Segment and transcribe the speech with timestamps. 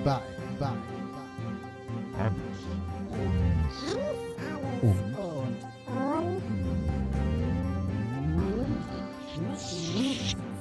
[0.04, 0.20] Bei,
[0.60, 0.74] bei,
[2.18, 2.38] Hans,
[3.88, 4.36] Alex
[4.82, 5.16] Und?
[5.18, 5.60] und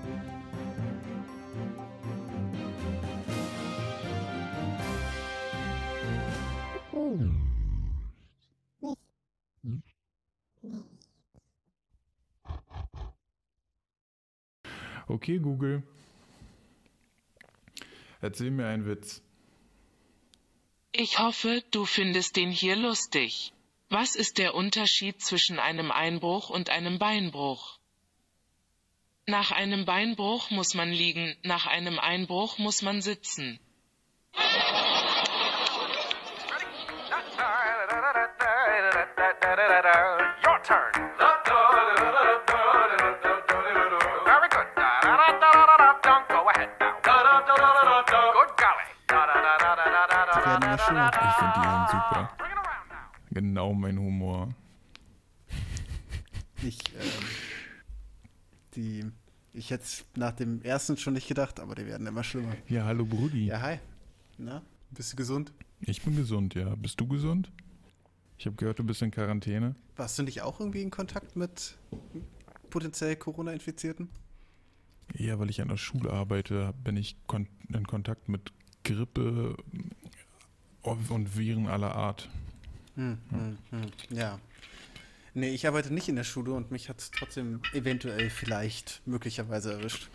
[15.24, 15.82] Okay, Google.
[18.20, 19.22] Erzähl mir einen Witz.
[20.92, 23.54] Ich hoffe, du findest den hier lustig.
[23.88, 27.78] Was ist der Unterschied zwischen einem Einbruch und einem Beinbruch?
[29.24, 33.58] Nach einem Beinbruch muss man liegen, nach einem Einbruch muss man sitzen.
[52.12, 52.28] Now.
[53.30, 54.54] Genau mein Humor.
[56.62, 57.24] Ich, ähm,
[58.74, 59.04] die,
[59.52, 59.84] ich hätte
[60.16, 62.54] nach dem ersten schon nicht gedacht, aber die werden immer schlimmer.
[62.68, 63.46] Ja, hallo Brudi.
[63.46, 63.78] Ja, hi.
[64.38, 65.52] Na, bist du gesund?
[65.80, 66.74] Ich bin gesund, ja.
[66.76, 67.50] Bist du gesund?
[68.38, 69.74] Ich habe gehört, du bist in Quarantäne.
[69.96, 71.76] Warst du nicht auch irgendwie in Kontakt mit
[72.70, 74.08] potenziell Corona-Infizierten?
[75.14, 78.52] Ja, weil ich an der Schule arbeite, bin ich kon in Kontakt mit
[78.82, 79.56] Grippe
[80.84, 82.28] und Viren aller Art.
[82.96, 83.80] Hm, hm, hm.
[84.10, 84.38] Ja.
[85.34, 89.72] Nee, ich arbeite nicht in der Schule und mich hat es trotzdem eventuell vielleicht möglicherweise
[89.72, 90.08] erwischt.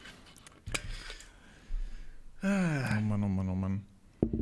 [2.41, 3.81] Oh Mann, oh Mann, oh Mann.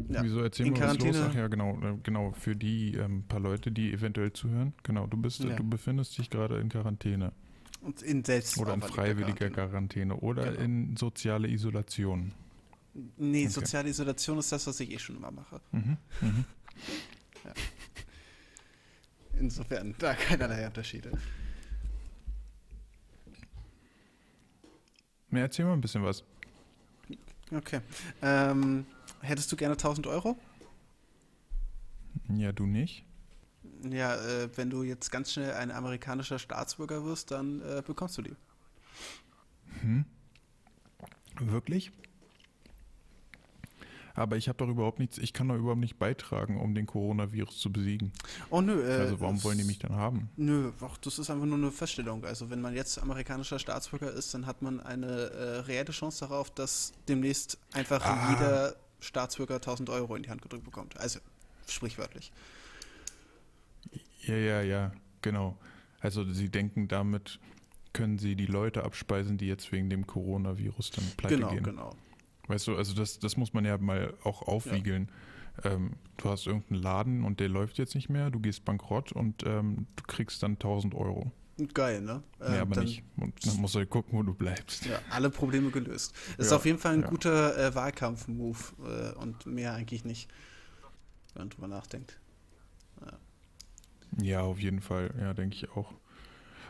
[0.10, 0.24] Ja.
[0.24, 1.04] Wieso erzähl in mal was los?
[1.04, 1.28] Quarantäne.
[1.32, 4.74] Ach ja, genau, äh, genau, für die ähm, paar Leute, die eventuell zuhören.
[4.84, 5.56] Genau, du bist, Ja.
[5.56, 7.32] du befindest dich gerade in Quarantäne.
[7.82, 10.16] Und in selbst Oder in freiwilliger Quarantäne.
[10.16, 10.62] Oder Genau.
[10.62, 12.34] in soziale Isolation.
[13.18, 13.50] Nee, Okay.
[13.50, 15.62] soziale Isolation ist das, was ich eh schon immer mache.
[15.72, 15.98] Mhm.
[16.22, 16.46] Mhm.
[19.40, 21.12] Insofern da keinerlei Unterschiede.
[25.30, 26.24] Na, erzähl mal ein bisschen was.
[27.52, 27.82] Okay.
[28.22, 28.86] Ähm,
[29.22, 30.38] hättest du gerne 1000 Euro?
[32.30, 33.06] Ja, du nicht?
[33.84, 38.24] Ja, äh, wenn du jetzt ganz schnell ein amerikanischer Staatsbürger wirst, dann äh, bekommst du
[38.24, 38.36] die.
[39.82, 40.06] Hm?
[41.40, 41.92] Wirklich?
[44.18, 47.60] Aber ich habe doch überhaupt nichts, ich kann doch überhaupt nicht beitragen, um den Coronavirus
[47.60, 48.12] zu besiegen.
[48.50, 48.82] Oh nö.
[48.82, 50.30] Äh, Also warum es- wollen die mich dann haben?
[50.38, 52.26] Nö, ach, das ist einfach nur eine Feststellung.
[52.26, 56.50] Also wenn man jetzt amerikanischer Staatsbürger ist, dann hat man eine äh, reelle Chance darauf,
[56.50, 58.32] dass demnächst einfach Ah.
[58.32, 60.98] jeder Staatsbürger 1000 Euro in die Hand gedrückt bekommt.
[60.98, 61.20] Also
[61.68, 62.32] sprichwörtlich.
[64.22, 64.92] Ja, ja, ja,
[65.22, 65.58] genau.
[66.00, 67.40] Also sie denken, damit
[67.94, 71.64] können sie die Leute abspeisen, die jetzt wegen dem Coronavirus dann pleite genau, gehen.
[71.64, 71.96] genau.
[72.48, 75.10] Weißt du, also das, das muss man ja mal auch aufwiegeln.
[75.64, 79.44] Ähm, du hast irgendeinen Laden und der läuft jetzt nicht mehr, du gehst bankrott und
[79.46, 81.32] ähm, du kriegst dann 1000 Euro.
[81.74, 82.22] Geil, ne?
[82.40, 83.04] nee, Äh, aber dann- nicht.
[83.18, 84.86] Und dann musst du halt gucken, wo du bleibst.
[84.86, 86.14] Ja, alle Probleme gelöst.
[86.38, 87.08] Ist Ja, auf jeden Fall ein ja.
[87.10, 90.30] guter äh, Wahlkampf-Move äh, und mehr eigentlich nicht,
[91.34, 92.20] wenn man drüber nachdenkt.
[94.22, 95.14] Ja, auf jeden Fall.
[95.20, 95.94] Ja, denke ich auch.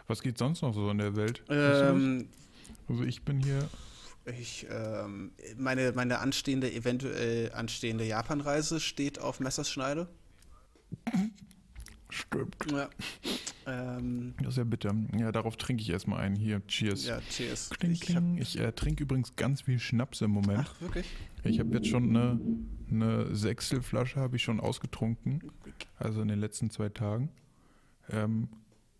[0.08, 1.44] Was geht sonst noch so in der Welt?
[1.50, 2.28] Ähm,
[2.88, 3.68] Also ich bin hier.
[4.40, 10.08] Ich, ähm, meine, meine anstehende, eventuell anstehende Japanreise steht auf Messerschneide.
[12.10, 12.56] Stimmt.
[12.72, 12.90] Ja.
[13.66, 14.96] Ähm, Das ist ja bitter.
[15.18, 16.36] Ja, darauf trinke ich erstmal einen.
[16.36, 17.06] Hier, cheers.
[17.06, 17.70] ja, cheers.
[17.72, 18.38] Kling, Ich kling.
[18.38, 20.66] Ich äh, trinke übrigens ganz viel Schnaps im Moment.
[20.70, 21.06] ach, wirklich?
[21.44, 22.40] Ich habe jetzt schon eine,
[22.90, 25.52] eine Sechstelflasche habe ich schon ausgetrunken,
[25.98, 27.30] also in den letzten zwei Tagen,
[28.10, 28.48] ähm,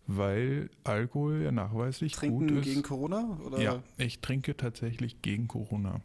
[0.08, 2.64] weil Alkohol ja nachweislich Trinken gut ist.
[2.64, 3.38] gegen Corona?
[3.44, 3.60] Oder?
[3.60, 6.00] ja, ich trinke tatsächlich gegen Corona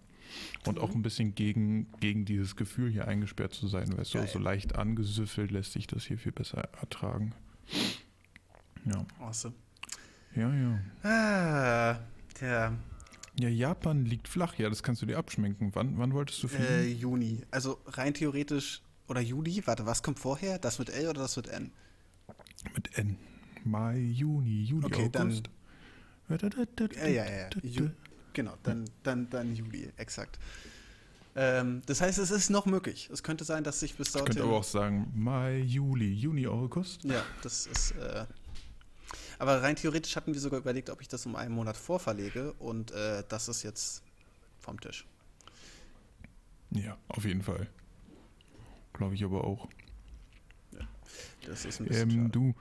[0.67, 0.81] und Mhm.
[0.83, 4.25] auch ein bisschen gegen, gegen dieses Gefühl hier eingesperrt zu sein, weißt Geil.
[4.25, 7.33] du, so leicht angesüffelt lässt sich das hier viel besser ertragen.
[8.85, 9.53] Ja, Awesome.
[10.35, 10.79] ja, ja.
[11.09, 11.99] Ah,
[12.41, 12.73] der
[13.39, 15.71] Ja, Japan liegt flach, ja, das kannst du dir abschminken.
[15.75, 16.65] Wann, wann wolltest du fliegen?
[16.65, 17.41] äh, Juni.
[17.51, 20.59] Also rein theoretisch, oder Juli, warte, was kommt vorher?
[20.59, 21.71] Das mit L oder das mit N?
[22.75, 23.17] Mit N.
[23.65, 25.49] Mai, Juni, Juli, Okay, dann- August.
[26.95, 27.49] Ja, ja, ja.
[27.63, 27.89] Ju
[28.33, 30.39] genau, dann, dann, dann Juli, exakt.
[31.35, 33.09] Ähm, das heißt, es ist noch möglich.
[33.11, 34.33] Es könnte sein, dass sich bis Ich dorthin.
[34.35, 37.03] könnte aber auch sagen Mai, Juli, Juni, August.
[37.03, 37.91] Ja, das ist.
[37.91, 38.25] Äh,
[39.39, 42.91] aber rein theoretisch hatten wir sogar überlegt, ob ich das um einen Monat vorverlege und
[42.91, 44.03] äh, das ist jetzt
[44.59, 45.05] vom Tisch.
[46.71, 47.67] Ja, auf jeden Fall.
[48.93, 49.67] Glaube ich aber auch.
[51.45, 52.53] Das ist ein bisschen Ähm, du,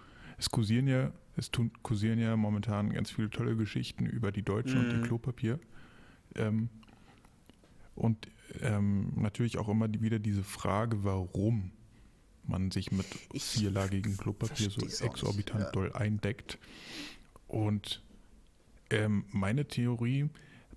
[0.43, 4.81] es kursieren ja, es tun, kursieren ja momentan ganz viele tolle Geschichten über die Deutschen
[4.81, 5.00] und Mhm.
[5.03, 5.61] ihr Klopapier.
[6.35, 6.69] Ähm,
[7.94, 8.29] und
[8.61, 11.71] ähm, natürlich auch immer wieder diese Frage, warum
[12.44, 15.71] man sich mit Ich vierlagigem Klopapier so exorbitant ja.
[15.71, 16.59] doll eindeckt.
[17.47, 18.03] Und
[18.91, 20.29] ähm, meine Theorie,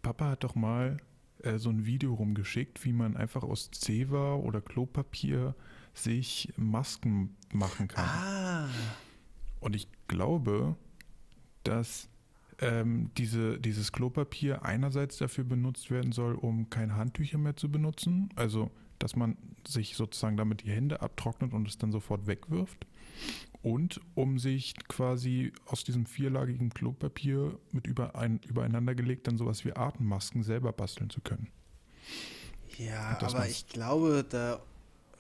[0.04, 0.98] Papa hat doch mal
[1.42, 5.56] äh, so ein Video rumgeschickt, wie man einfach aus Zewa oder Klopapier
[5.96, 8.06] sich Masken machen kann.
[8.06, 8.70] Ah,
[9.66, 10.76] Und ich glaube,
[11.64, 12.08] dass
[12.60, 18.30] ähm, diese, dieses Klopapier einerseits dafür benutzt werden soll, um keine Handtücher mehr zu benutzen.
[18.36, 18.70] Also,
[19.00, 22.86] dass man sich sozusagen damit die Hände abtrocknet und es dann sofort wegwirft.
[23.64, 30.44] Und um sich quasi aus diesem vierlagigen Klopapier mit überein, übereinandergelegt dann sowas wie Atemmasken
[30.44, 31.48] selber basteln zu können.
[32.78, 34.62] ja, aber ich glaube, da,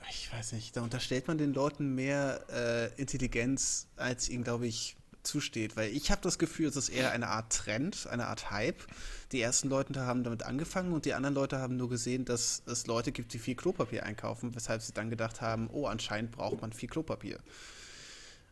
[0.09, 4.97] ich weiß nicht, da unterstellt man den Leuten mehr äh, Intelligenz, als ihnen, glaube ich,
[5.23, 5.75] zusteht.
[5.75, 8.83] Weil ich habe das Gefühl, es ist eher eine Art Trend, eine Art Hype.
[9.31, 12.87] Die ersten Leute haben damit angefangen und die anderen Leute haben nur gesehen, dass es
[12.87, 16.71] Leute gibt, die viel Klopapier einkaufen, weshalb sie dann gedacht haben, oh, anscheinend braucht man
[16.71, 17.39] viel Klopapier.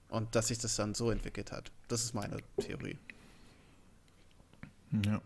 [0.09, 1.71] Und dass sich das dann so entwickelt hat.
[1.87, 2.97] Das ist meine Theorie.
[5.05, 5.21] Ja.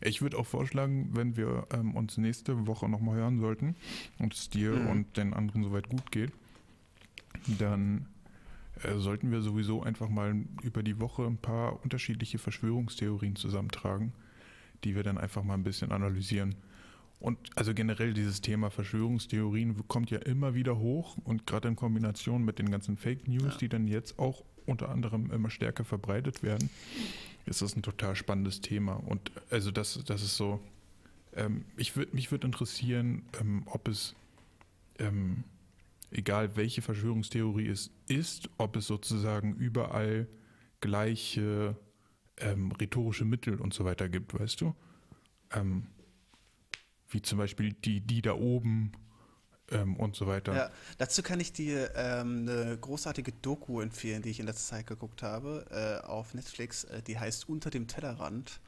[0.00, 3.74] Ich würde auch vorschlagen, wenn wir ähm, uns nächste Woche nochmal hören sollten
[4.18, 4.86] und es dir Mhm.
[4.90, 6.32] und den anderen soweit gut geht,
[7.58, 8.06] dann
[8.82, 14.12] äh, sollten wir sowieso einfach mal über die Woche ein paar unterschiedliche Verschwörungstheorien zusammentragen,
[14.84, 16.54] die wir dann einfach mal ein bisschen analysieren.
[17.20, 22.44] Und also generell dieses Thema Verschwörungstheorien kommt ja immer wieder hoch und gerade in Kombination
[22.44, 23.58] mit den ganzen Fake News, Ja.
[23.58, 26.70] die dann jetzt auch unter anderem immer stärker verbreitet werden,
[27.46, 28.94] ist das ein total spannendes Thema.
[28.94, 30.60] Und also das, das ist so,
[31.34, 34.14] ähm, ich würd, mich würde interessieren, ähm, ob es,
[34.98, 35.44] ähm,
[36.10, 40.26] egal welche Verschwörungstheorie es ist, ob es sozusagen überall
[40.80, 41.76] gleiche
[42.36, 44.74] ähm, rhetorische Mittel und so weiter gibt, weißt du?
[45.52, 45.86] Ähm,
[47.10, 48.92] wie zum Beispiel die, die da oben
[49.70, 50.54] ähm, und so weiter.
[50.54, 54.86] Ja, dazu kann ich dir ähm, eine großartige Doku empfehlen, die ich in letzter Zeit
[54.86, 56.84] geguckt habe, äh, auf Netflix.
[56.84, 58.60] Äh, die heißt Unter dem Tellerrand,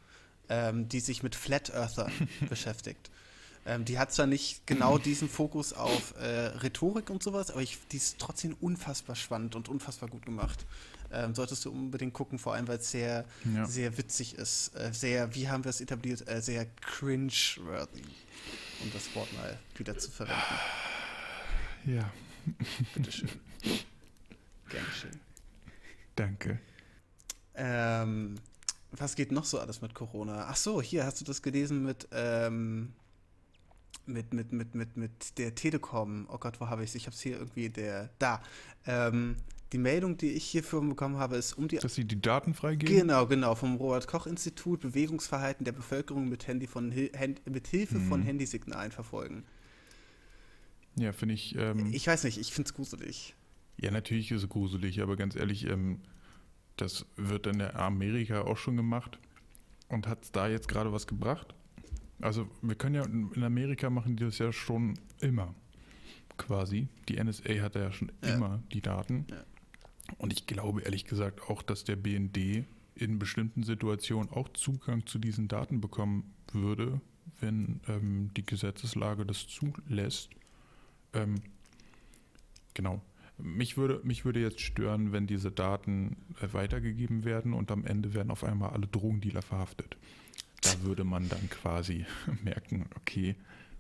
[0.49, 2.13] ähm, die sich mit Flat Earthern
[2.49, 3.11] beschäftigt.
[3.67, 7.79] Ähm, die hat zwar nicht genau diesen Fokus auf äh, Rhetorik und sowas, aber ich,
[7.93, 10.65] die ist trotzdem unfassbar spannend und unfassbar gut gemacht.
[11.13, 13.25] Ähm, solltest du unbedingt gucken, vor allem weil es sehr,
[13.55, 13.67] Ja.
[13.67, 14.75] sehr witzig ist.
[14.77, 18.03] Äh, sehr, wie haben wir es etabliert, äh, sehr cringe-worthy,
[18.83, 20.41] um das Wort mal wieder zu verwenden.
[21.87, 22.11] ja
[22.95, 23.29] Bitteschön.
[24.69, 25.21] Gern geschehen.
[26.17, 26.59] danke.
[27.55, 28.37] Ähm,
[28.93, 30.47] was geht noch so alles mit Corona?
[30.49, 32.93] Ach so, hier hast du das gelesen mit, ähm,
[34.07, 36.27] mit, mit, mit, mit, mit der Telekom.
[36.31, 36.95] Oh Gott, wo habe ich es?
[36.97, 38.11] Ich habe es hier irgendwie der.
[38.19, 38.43] Da.
[38.87, 39.37] Ähm,
[39.73, 41.77] die Meldung, die ich hierfür bekommen habe, ist um die.
[41.79, 42.95] Dass sie die Daten freigeben?
[42.97, 48.25] Genau, genau, vom Robert-Koch-Institut Bewegungsverhalten der Bevölkerung mit, Handy von, Hand, mit Hilfe von Mhm.
[48.25, 49.45] Handysignalen verfolgen.
[50.97, 51.55] Ja, finde ich.
[51.57, 53.35] Ähm, Ich weiß nicht, ich finde es gruselig.
[53.81, 56.01] Ja, natürlich ist es gruselig, aber ganz ehrlich, ähm,
[56.77, 59.19] das wird in der Amerika auch schon gemacht
[59.89, 61.55] und hat da jetzt gerade was gebracht.
[62.21, 65.55] Also wir können ja in Amerika machen die das ja schon immer
[66.37, 66.89] quasi.
[67.09, 68.35] Die NSA hat ja schon Ja.
[68.35, 69.27] immer die Daten.
[69.31, 69.43] Ja.
[70.19, 72.65] Und ich glaube ehrlich gesagt auch, dass der BND
[72.95, 77.01] in bestimmten Situationen auch Zugang zu diesen Daten bekommen würde,
[77.41, 80.31] wenn ähm, die Gesetzeslage das zulässt.
[81.15, 81.37] Ähm,
[82.75, 83.01] genau.
[83.39, 88.13] Mich würde, mich würde jetzt stören, wenn diese Daten äh, weitergegeben werden und am Ende
[88.13, 89.97] werden auf einmal alle Drogendealer verhaftet.
[90.61, 92.05] Da würde man dann quasi
[92.45, 93.37] merken, okay,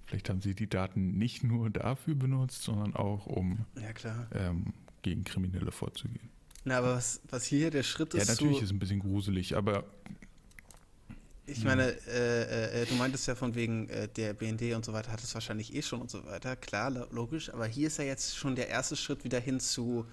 [0.06, 4.28] vielleicht haben sie die Daten nicht nur dafür benutzt, sondern auch, um Ja, klar.
[4.32, 4.72] ähm,
[5.02, 6.30] gegen Kriminelle vorzugehen.
[6.64, 9.00] Na, aber was, was hier der Schritt Ja, ist, natürlich zu, ist es ein bisschen
[9.00, 9.84] gruselig, aber
[11.46, 15.10] Ich meine, äh, äh, du meintest ja von wegen äh, der BND und so weiter,
[15.10, 16.54] hat es wahrscheinlich eh schon und so weiter.
[16.54, 20.06] Klar, lo- logisch, aber hier ist ja jetzt schon der erste Schritt wieder hin zu,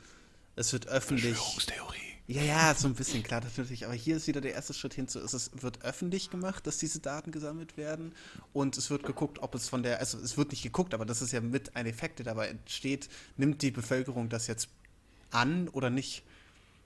[0.56, 1.36] es wird öffentlich.
[1.38, 1.98] Verschwörungstheorie.
[2.28, 3.86] Ja, ja, so ein bisschen, klar, natürlich.
[3.86, 7.00] Aber hier ist wieder der erste Schritt hin zu, es wird öffentlich gemacht, dass diese
[7.00, 8.14] Daten gesammelt werden
[8.52, 11.22] und es wird geguckt, ob es von der, also es wird nicht geguckt, aber das
[11.22, 14.70] ist ja mit ein Effekt, der dabei entsteht, nimmt die Bevölkerung das jetzt
[15.32, 16.24] an oder nicht?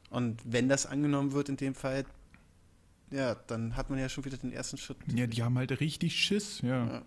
[0.09, 2.05] Und wenn das angenommen wird in dem Fall,
[3.11, 4.97] ja, dann hat man ja schon wieder den ersten Schritt.
[5.13, 6.85] Ja, die haben halt richtig Schiss, ja.
[6.85, 7.01] Ja.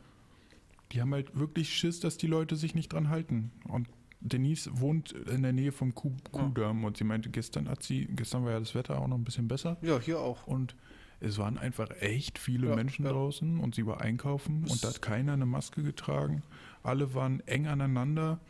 [0.93, 3.50] Die haben halt wirklich Schiss, dass die Leute sich nicht dran halten.
[3.69, 3.88] Und
[4.21, 8.45] Denise wohnt in der Nähe vom Kuh Kuhdamm und sie meinte, gestern hat sie, gestern
[8.45, 9.76] war ja das Wetter auch noch ein bisschen besser.
[9.83, 10.47] Ja, hier auch.
[10.47, 10.75] Und
[11.21, 13.12] es waren einfach echt viele Ja, Menschen ja.
[13.12, 16.42] draußen und sie war einkaufen und da hat keiner eine Maske getragen.
[16.83, 18.40] Alle waren eng aneinander,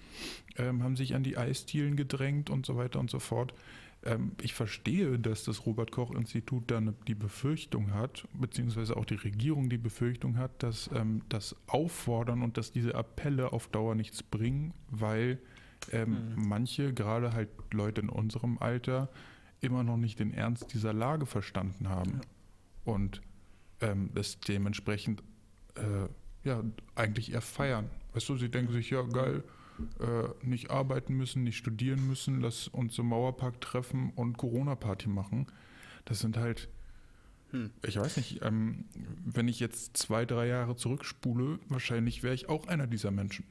[0.57, 3.55] ähm, haben sich an die Eisdielen gedrängt und so weiter und so fort.
[4.05, 9.79] ähm, ich verstehe, dass das Robert-Koch-Institut dann die Befürchtung hat, beziehungsweise auch die Regierung die
[9.79, 15.39] Befürchtung hat, dass ähm, das Auffordern und dass diese Appelle auf Dauer nichts bringen, weil
[15.91, 19.11] ähm, manche, gerade halt Leute in unserem Alter,
[19.61, 22.21] immer noch nicht den Ernst dieser Lage verstanden haben.
[22.85, 23.23] Und
[23.81, 25.23] ähm, das dementsprechend
[25.77, 26.09] äh,
[26.45, 26.63] ja,
[26.95, 27.91] eigentlich eher feiern.
[28.13, 29.43] Weißt du, sie denken sich, ja geil,
[29.99, 35.47] äh, nicht arbeiten müssen, nicht studieren müssen, lass uns im Mauerpark treffen und Corona-Party machen.
[36.05, 36.69] Das sind halt,
[37.87, 38.85] ich weiß nicht, ähm,
[39.25, 43.45] wenn ich jetzt zwei, drei Jahre zurückspule, wahrscheinlich wäre ich auch einer dieser Menschen.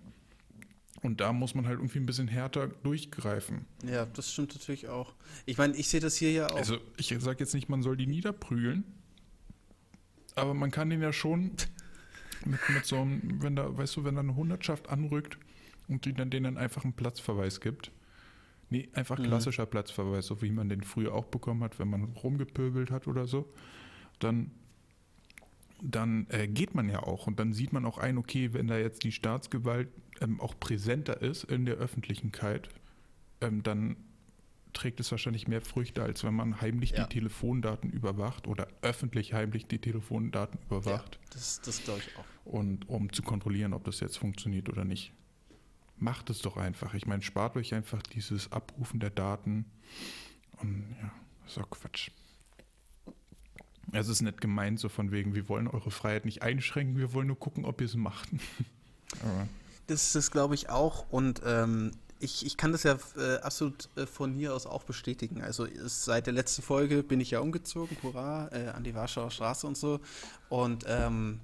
[1.01, 3.65] Und da muss man halt irgendwie ein bisschen härter durchgreifen.
[3.85, 5.13] Ja, das stimmt natürlich auch.
[5.45, 6.55] Ich meine, ich sehe das hier ja auch.
[6.55, 8.85] Also ich sage jetzt nicht, man soll die niederprügeln,
[10.35, 11.51] aber man kann den ja schon
[12.45, 15.37] mit, mit so einem, wenn da, weißt du, wenn da eine Hundertschaft anrückt
[15.87, 17.91] und die dann denen einfach einen Platzverweis gibt.
[18.69, 22.89] Nee, einfach klassischer Platzverweis, so wie man den früher auch bekommen hat, wenn man rumgepöbelt
[22.89, 23.53] hat oder so.
[24.17, 24.49] Dann,
[25.81, 28.77] dann äh, geht man ja auch und dann sieht man auch ein, okay, wenn da
[28.77, 29.89] jetzt die Staatsgewalt
[30.21, 32.69] ähm, auch präsenter ist in der Öffentlichkeit,
[33.41, 33.97] ähm, dann
[34.73, 37.03] trägt es wahrscheinlich mehr Früchte, als wenn man heimlich Ja.
[37.05, 42.25] die Telefondaten überwacht oder öffentlich heimlich die Telefondaten ja, überwacht das, das glaube ich auch.
[42.45, 45.13] und um zu kontrollieren, ob das jetzt funktioniert oder nicht.
[45.97, 46.95] Macht es doch einfach.
[46.95, 49.65] Ich meine, spart euch einfach dieses Abrufen der Daten.
[50.59, 51.11] Und ja,
[51.45, 52.09] ist doch Quatsch.
[53.91, 57.27] Es ist nicht gemeint, so von wegen, wir wollen eure Freiheit nicht einschränken, wir wollen
[57.27, 58.27] nur gucken, ob ihr es macht.
[59.21, 59.47] Aber
[59.87, 61.09] Das, das glaube ich auch.
[61.11, 61.91] Und ähm,
[62.23, 65.41] ich, ich kann das ja äh, absolut äh, von hier aus auch bestätigen.
[65.41, 69.29] Also es, seit der letzten Folge bin ich ja umgezogen, hurra, äh, an die Warschauer
[69.29, 69.99] Straße und so.
[70.49, 71.41] Und ähm,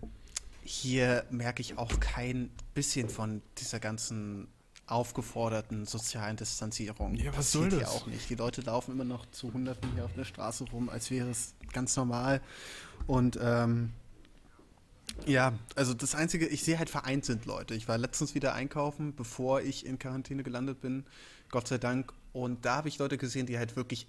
[0.64, 4.48] hier merke ich auch kein bisschen von dieser ganzen
[4.88, 7.16] aufgeforderten sozialen Distanzierung.
[7.16, 7.90] Ja, was soll das?
[7.90, 8.30] auch nicht.
[8.30, 11.54] Die Leute laufen immer noch zu Hunderten hier auf der Straße rum, als wäre es
[11.74, 12.42] ganz normal.
[13.06, 13.92] Und ähm,
[15.26, 17.76] ja, also das Einzige, ich sehe halt vereinzelt Leute.
[17.76, 21.06] Ich war letztens wieder einkaufen, bevor ich in Quarantäne gelandet bin,
[21.50, 22.14] Gott sei Dank.
[22.34, 24.08] Und da habe ich Leute gesehen, die halt wirklich,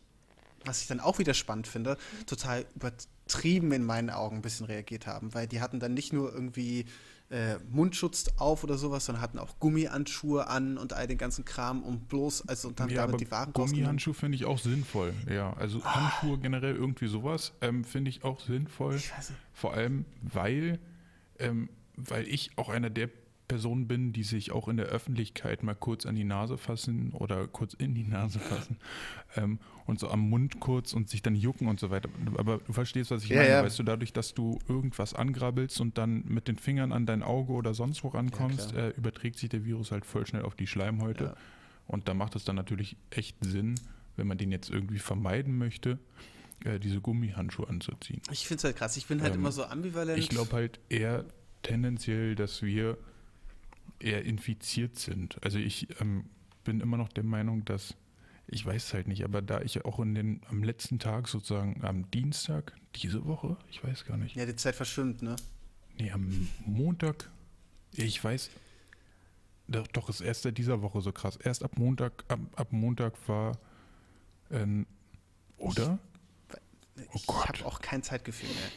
[0.64, 5.06] was ich dann auch wieder spannend finde, total übertrieben in meinen Augen ein bisschen reagiert
[5.06, 5.34] haben.
[5.34, 6.86] Weil die hatten dann nicht nur irgendwie
[7.30, 11.82] äh, Mundschutz auf oder sowas, sondern hatten auch Gummihandschuhe an und all den ganzen Kram
[11.82, 13.52] und bloß, also und dann ja, damit die Waren.
[13.52, 15.14] Gummihandschuhe finde ich auch sinnvoll.
[15.30, 18.96] Ja, also Handschuhe generell irgendwie sowas ähm, finde ich auch sinnvoll.
[18.96, 19.12] Ich.
[19.52, 20.80] Vor allem, weil,
[21.40, 23.08] ähm, weil ich auch einer der
[23.48, 27.48] Personen bin, die sich auch in der Öffentlichkeit mal kurz an die Nase fassen oder
[27.48, 28.76] kurz in die Nase fassen
[29.34, 32.08] ähm, und so am Mund kurz und sich dann jucken und so weiter.
[32.38, 33.48] Aber du verstehst, was ich Ja, meine.
[33.48, 33.64] ja.
[33.64, 37.52] Weißt du, dadurch, dass du irgendwas angrabbelst und dann mit den Fingern an dein Auge
[37.52, 38.86] oder sonst wo rankommst, klar.
[38.86, 41.24] äh, überträgt sich der Virus halt voll schnell auf die Schleimhäute.
[41.24, 41.34] Ja.
[41.88, 43.74] Und da macht es dann natürlich echt Sinn,
[44.16, 45.98] wenn man den jetzt irgendwie vermeiden möchte,
[46.64, 48.20] äh, diese Gummihandschuhe anzuziehen.
[48.30, 48.96] Ich finde es halt krass.
[48.96, 50.18] Ich bin halt Ähm, immer so ambivalent.
[50.18, 51.24] Ich glaube halt eher
[51.62, 52.98] tendenziell, dass wir
[53.98, 55.42] eher infiziert sind.
[55.42, 56.24] Also ich ähm,
[56.64, 57.94] bin immer noch der Meinung, dass,
[58.46, 61.82] ich weiß es halt nicht, aber da ich auch in den, am letzten Tag sozusagen,
[61.84, 65.36] am Dienstag, diese Woche, ich weiß gar nicht, ja, die Zeit verschwimmt, ne?
[65.98, 67.30] nee, am Montag,
[67.92, 68.50] ich weiß,
[69.68, 71.36] doch, doch ist erst dieser Woche so krass.
[71.36, 73.58] Erst ab Montag, ab, ab Montag war,
[74.50, 74.86] ähm,
[75.58, 75.98] oder?
[77.08, 77.48] Oh ich Gott.
[77.48, 78.70] habe auch kein Zeitgefühl mehr.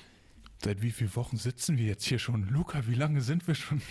[0.64, 2.48] Seit wie vielen Wochen sitzen wir jetzt hier schon?
[2.48, 3.82] Luca, wie lange sind wir schon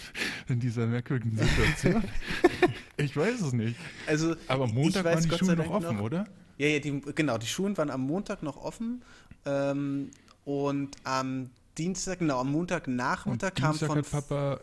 [0.48, 2.02] in dieser merkwürdigen Situation?
[2.96, 3.76] ich weiß es nicht.
[4.06, 6.26] Also, Aber Montag weiß waren die Gott Schuhe sei noch offen, oder?
[6.56, 9.02] Ja, ja, die, genau, die Schulen waren am Montag noch offen.
[9.44, 10.10] Ähm,
[10.44, 13.98] und am Dienstag, genau, am Und Montagnachmittag kam Dienstag von.
[13.98, 14.60] hat Papa,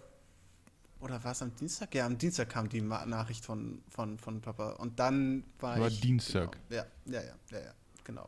[1.01, 1.93] Oder war es am Dienstag?
[1.93, 4.71] Ja, am Dienstag kam die Nachricht von, von, von Papa.
[4.73, 6.01] Und dann war War ich.
[6.01, 6.57] Dienstag.
[6.69, 7.73] Genau, ja, ja, ja, ja, ja,
[8.03, 8.27] genau.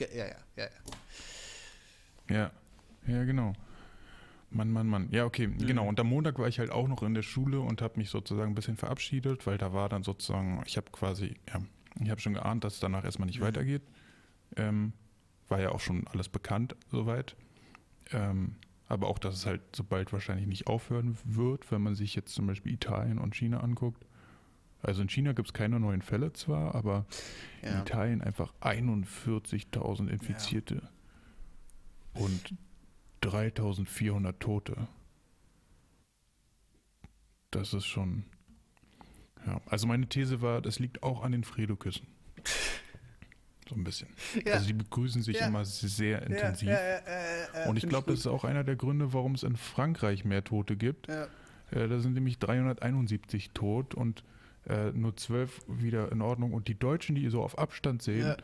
[0.00, 0.24] Ja, ja,
[0.56, 0.64] ja,
[2.28, 2.34] ja.
[2.36, 2.50] ja.
[3.06, 3.52] ja, genau.
[4.50, 5.08] Mann, Mann, Mann.
[5.12, 5.58] Ja, okay, Mhm.
[5.66, 5.86] genau.
[5.86, 8.50] Und am Montag war ich halt auch noch in der Schule und habe mich sozusagen
[8.52, 11.60] ein bisschen verabschiedet, weil da war dann sozusagen, ich habe quasi, ja,
[12.02, 13.30] ich habe schon geahnt, dass es danach erstmal Mhm.
[13.30, 13.82] nicht weitergeht.
[14.56, 14.92] Ähm,
[15.48, 17.36] war ja auch schon alles bekannt soweit.
[18.12, 18.56] Ähm,
[18.88, 22.34] aber auch, dass es halt so bald wahrscheinlich nicht aufhören wird, wenn man sich jetzt
[22.34, 24.04] zum Beispiel Italien und China anguckt.
[24.82, 27.04] Also in China gibt es keine neuen Fälle zwar, aber
[27.62, 27.80] in Ja.
[27.82, 30.82] Italien einfach 41.000 Infizierte
[32.14, 32.54] und
[33.22, 34.88] 3.400 Tote.
[37.50, 38.24] Das ist schon.
[39.46, 42.06] Ja, also meine These war, das liegt auch an den Fredo-Küssen.
[43.68, 44.08] So ein bisschen.
[44.44, 44.54] Ja.
[44.54, 45.46] Also die begrüßen sich Ja.
[45.46, 46.68] immer sehr intensiv.
[46.68, 49.42] Ja, ja, ja, ja, Und ich glaube, das ist auch einer der Gründe, warum es
[49.42, 51.08] in Frankreich mehr Tote gibt.
[51.08, 51.28] Ja.
[51.70, 54.24] Äh, da sind nämlich 371 tot und
[54.66, 56.52] äh, nur 12 wieder in Ordnung.
[56.52, 58.36] Und die Deutschen, die so auf Abstand sehen, Ja.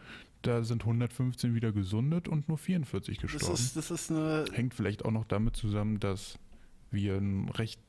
[0.42, 3.54] da sind 115 wieder gesundet und nur 44 Das gestorben.
[3.54, 4.44] ist, das ist eine.
[4.52, 6.38] Hängt vielleicht auch noch damit zusammen, dass
[6.90, 7.80] wir ein recht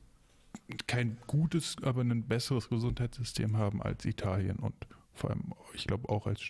[0.86, 4.74] kein gutes, aber ein besseres Gesundheitssystem haben als Italien und
[5.14, 6.40] vor allem, ich glaube auch als,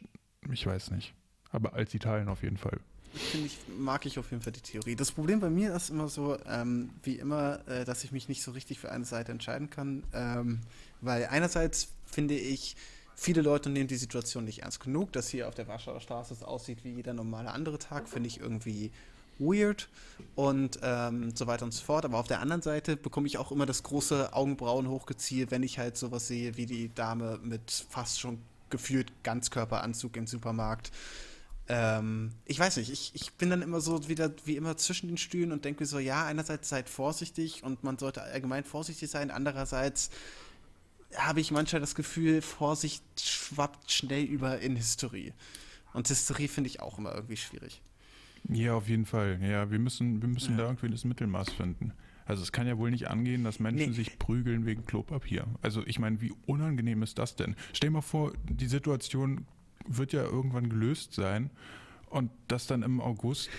[0.50, 1.14] ich weiß nicht,
[1.50, 2.80] aber als Italien auf jeden Fall.
[3.14, 4.96] Finde ich, mag ich auf jeden Fall die Theorie.
[4.96, 8.42] Das Problem bei mir ist immer so, ähm, wie immer, äh, dass ich mich nicht
[8.42, 10.04] so richtig für eine Seite entscheiden kann.
[10.12, 10.60] Ähm,
[11.00, 12.76] weil einerseits finde ich,
[13.14, 16.42] viele Leute nehmen die Situation nicht ernst genug, dass hier auf der Warschauer Straße es
[16.42, 18.90] aussieht wie jeder normale andere Tag, finde ich irgendwie
[19.38, 19.88] weird
[20.34, 22.04] und ähm, so weiter und so fort.
[22.04, 25.78] Aber auf der anderen Seite bekomme ich auch immer das große Augenbrauen hochgezielt, wenn ich
[25.78, 28.38] halt sowas sehe wie die Dame mit fast schon
[28.70, 30.90] gefühlt Ganzkörperanzug im Supermarkt.
[31.68, 35.18] Ähm, ich weiß nicht, ich, ich bin dann immer so wieder wie immer zwischen den
[35.18, 39.30] Stühlen und denke mir so, ja, einerseits seid vorsichtig und man sollte allgemein vorsichtig sein,
[39.30, 40.10] andererseits
[41.16, 45.32] habe ich manchmal das Gefühl, Vorsicht schwappt schnell über in Hysterie.
[45.94, 47.80] Und Hysterie finde ich auch immer irgendwie schwierig.
[48.48, 49.38] Ja, auf jeden Fall.
[49.42, 50.58] Ja, wir müssen, wir müssen Ja.
[50.58, 51.92] da irgendwie das Mittelmaß finden.
[52.24, 53.96] Also es kann ja wohl nicht angehen, dass Menschen Nee.
[53.96, 55.46] sich prügeln wegen Klopapier.
[55.62, 57.56] Also ich meine, wie unangenehm ist das denn?
[57.72, 59.46] Stell dir mal vor, die Situation
[59.86, 61.50] wird ja irgendwann gelöst sein
[62.10, 63.50] und dass dann im August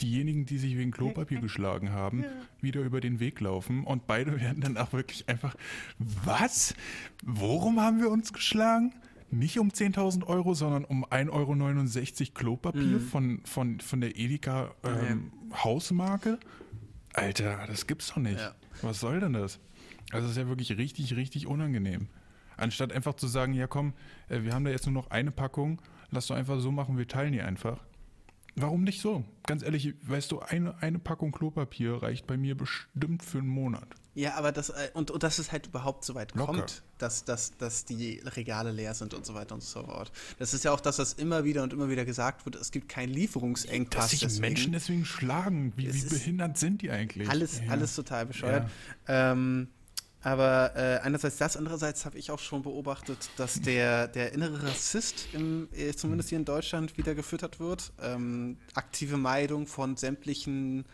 [0.00, 2.24] diejenigen, die sich wegen Klopapier geschlagen haben,
[2.60, 5.54] wieder über den Weg laufen und beide werden dann auch wirklich einfach,
[5.98, 6.74] was?
[7.24, 8.94] Worum haben wir uns geschlagen?
[9.30, 15.32] Nicht um 10.000 Euro, sondern um 1,69 Euro Klopapier von, von, von der Edeka ähm,
[15.52, 16.38] Hausmarke?
[17.12, 18.38] Alter, das gibt's doch nicht.
[18.38, 18.54] Ja.
[18.82, 19.58] Was soll denn das?
[20.12, 22.08] Also, das ist ja wirklich richtig, richtig unangenehm.
[22.56, 23.92] Anstatt einfach zu sagen, ja komm,
[24.28, 27.08] äh, wir haben da jetzt nur noch eine Packung, lass doch einfach so machen, wir
[27.08, 27.78] teilen die einfach.
[28.58, 29.22] Warum nicht so?
[29.46, 33.86] Ganz ehrlich, weißt du, eine, eine Packung Klopapier reicht bei mir bestimmt für einen Monat.
[34.14, 36.52] Ja, aber das, äh, und, und dass es halt überhaupt so weit Locker.
[36.54, 40.10] kommt, dass, dass, dass die Regale leer sind und so weiter und so fort.
[40.38, 42.88] Das ist ja auch das, was immer wieder und immer wieder gesagt wird, es gibt
[42.88, 44.04] keinen Lieferungsengpass.
[44.04, 44.40] Dass sich deswegen.
[44.40, 45.74] Menschen deswegen schlagen.
[45.76, 47.28] Wie, wie behindert sind die eigentlich?
[47.28, 47.72] Alles, Ja.
[47.72, 48.70] alles total bescheuert.
[49.06, 49.68] Ähm,
[50.22, 55.28] aber äh, einerseits das, andererseits habe ich auch schon beobachtet, dass der, der innere Rassist,
[55.32, 57.92] im, äh, zumindest hier in Deutschland, wieder gefüttert wird.
[58.02, 60.84] Ähm, aktive Meidung von sämtlichen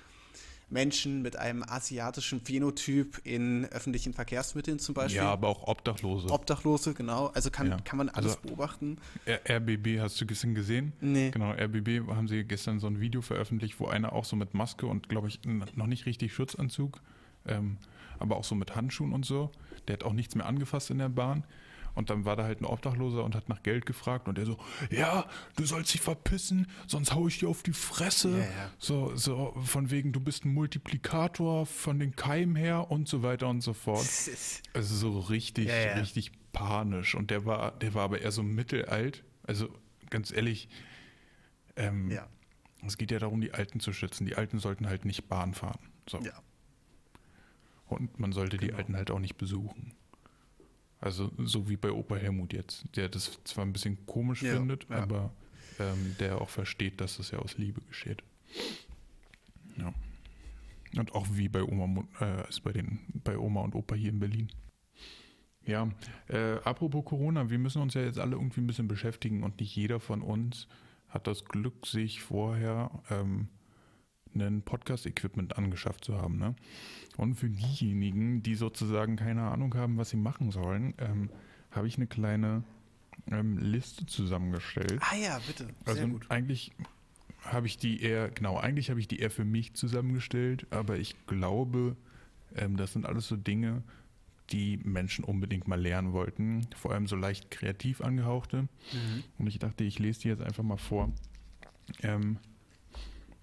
[0.69, 5.19] Menschen mit einem asiatischen Phänotyp in öffentlichen Verkehrsmitteln zum Beispiel.
[5.23, 6.29] Ja, aber auch Obdachlose.
[6.31, 7.27] Obdachlose, genau.
[7.29, 7.77] Also kann, Ja.
[7.85, 8.97] kann man alles Also- beobachten.
[9.27, 10.93] RBB, hast du gestern gesehen?
[11.01, 11.31] Nee.
[11.31, 14.87] Genau, RBB haben sie gestern so ein Video veröffentlicht, wo einer auch so mit Maske
[14.87, 17.01] und, glaube ich, noch nicht richtig Schutzanzug,
[17.47, 17.77] ähm,
[18.23, 19.51] aber auch so mit Handschuhen und so.
[19.89, 21.45] Der hat auch nichts mehr angefasst in der Bahn.
[21.95, 24.57] Und dann war da halt ein Obdachloser und hat nach Geld gefragt und er so,
[24.91, 28.31] ja, du sollst dich verpissen, sonst hau ich dir auf die Fresse.
[28.31, 28.71] Ja, ja.
[28.79, 33.49] So, so von wegen, du bist ein Multiplikator von den Keimen her und so weiter
[33.49, 34.07] und so fort.
[34.75, 37.15] Also so richtig, Ja, richtig panisch.
[37.15, 39.23] Und der war, der war aber eher so mittelalt.
[39.43, 39.69] Also
[40.09, 40.71] ganz ehrlich,
[41.77, 42.27] ähm, Ja,
[42.87, 44.25] es geht ja darum, die Alten zu schützen.
[44.25, 45.79] Die Alten sollten halt nicht Bahn fahren.
[46.09, 46.21] So.
[46.21, 46.33] ja.
[47.93, 48.79] Und man sollte die Genau.
[48.79, 49.93] Alten halt auch nicht besuchen.
[51.01, 54.89] Also so wie bei Opa Helmut jetzt, der das zwar ein bisschen komisch Ja, findet,
[54.89, 55.03] ja.
[55.03, 55.33] aber
[55.81, 58.23] ähm, der auch versteht, dass das ja aus Liebe geschieht.
[59.77, 59.93] Ja.
[60.97, 64.21] Und auch wie bei Oma, äh, ist bei den bei Oma und Opa hier in
[64.21, 64.49] Berlin.
[65.65, 65.89] Ja,
[66.29, 69.75] äh, apropos Corona, wir müssen uns ja jetzt alle irgendwie ein bisschen beschäftigen und nicht
[69.75, 70.67] jeder von uns
[71.09, 73.49] hat das Glück, sich vorher ähm,
[74.35, 76.39] ein Podcast-Equipment angeschafft zu haben.
[76.39, 76.55] Ne?
[77.17, 81.31] Und für diejenigen, die sozusagen keine Ahnung haben, was sie machen sollen, ähm,
[81.71, 82.65] habe ich eine kleine
[83.31, 85.01] ähm, Liste zusammengestellt.
[85.01, 85.65] Ah ja, bitte.
[85.85, 86.31] Sehr Also gut.
[86.31, 86.73] eigentlich
[87.45, 91.15] habe ich die eher, genau, eigentlich habe ich die eher für mich zusammengestellt, aber ich
[91.27, 91.97] glaube,
[92.55, 93.83] ähm, das sind alles so Dinge,
[94.51, 98.69] die Menschen unbedingt mal lernen wollten, vor allem so leicht kreativ angehauchte.
[99.39, 101.11] Und ich dachte, ich lese die jetzt einfach mal vor.
[102.03, 102.37] Ähm,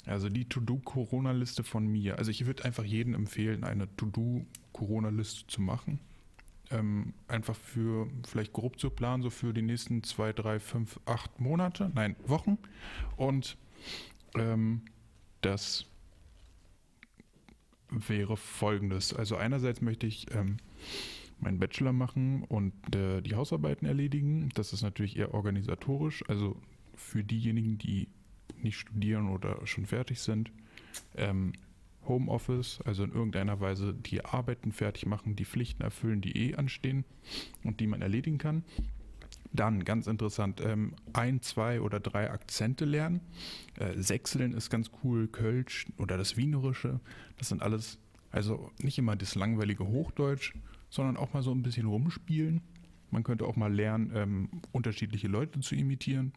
[0.10, 2.18] also die To-Do-Corona-Liste von mir.
[2.18, 6.00] Also ich würde einfach jedem empfehlen, eine To-Do-Corona-Liste zu machen.
[6.72, 11.40] Ähm, einfach für vielleicht grob zu planen, so für die nächsten zwei, drei, fünf, acht
[11.40, 12.58] Monate, nein, Wochen.
[13.18, 13.58] Und
[14.36, 14.82] ähm,
[15.42, 15.86] das
[17.90, 19.14] wäre folgendes.
[19.14, 20.58] Also einerseits möchte ich ähm,
[21.40, 24.50] meinen Bachelor machen und äh, die Hausarbeiten erledigen.
[24.56, 26.24] Das ist natürlich eher organisatorisch.
[26.28, 26.60] Also
[26.96, 28.10] für diejenigen, die
[28.64, 30.52] nicht studieren oder schon fertig sind.
[31.16, 31.54] Ähm,
[32.08, 37.06] Homeoffice, also in irgendeiner Weise die Arbeiten fertig machen, die Pflichten erfüllen, die eh anstehen
[37.64, 38.64] und die man erledigen kann.
[39.52, 43.22] Dann, ganz interessant, ähm, ein, zwei oder drei Akzente lernen.
[43.80, 47.00] Äh, Sechseln ist ganz cool, Kölsch oder das Wienerische.
[47.38, 47.98] Das sind alles,
[48.32, 50.54] also nicht immer das langweilige Hochdeutsch,
[50.90, 52.62] sondern auch mal so ein bisschen rumspielen.
[53.12, 56.34] Man könnte auch mal lernen, ähm, unterschiedliche Leute zu imitieren.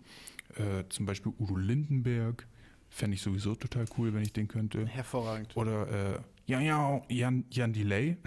[0.57, 2.47] Äh, zum Beispiel Udo Lindenberg.
[2.89, 4.87] Fände ich sowieso total cool, wenn ich den könnte.
[4.87, 5.57] Hervorragend.
[5.57, 8.19] Oder äh, ja, ja, Jan, Jan Delay,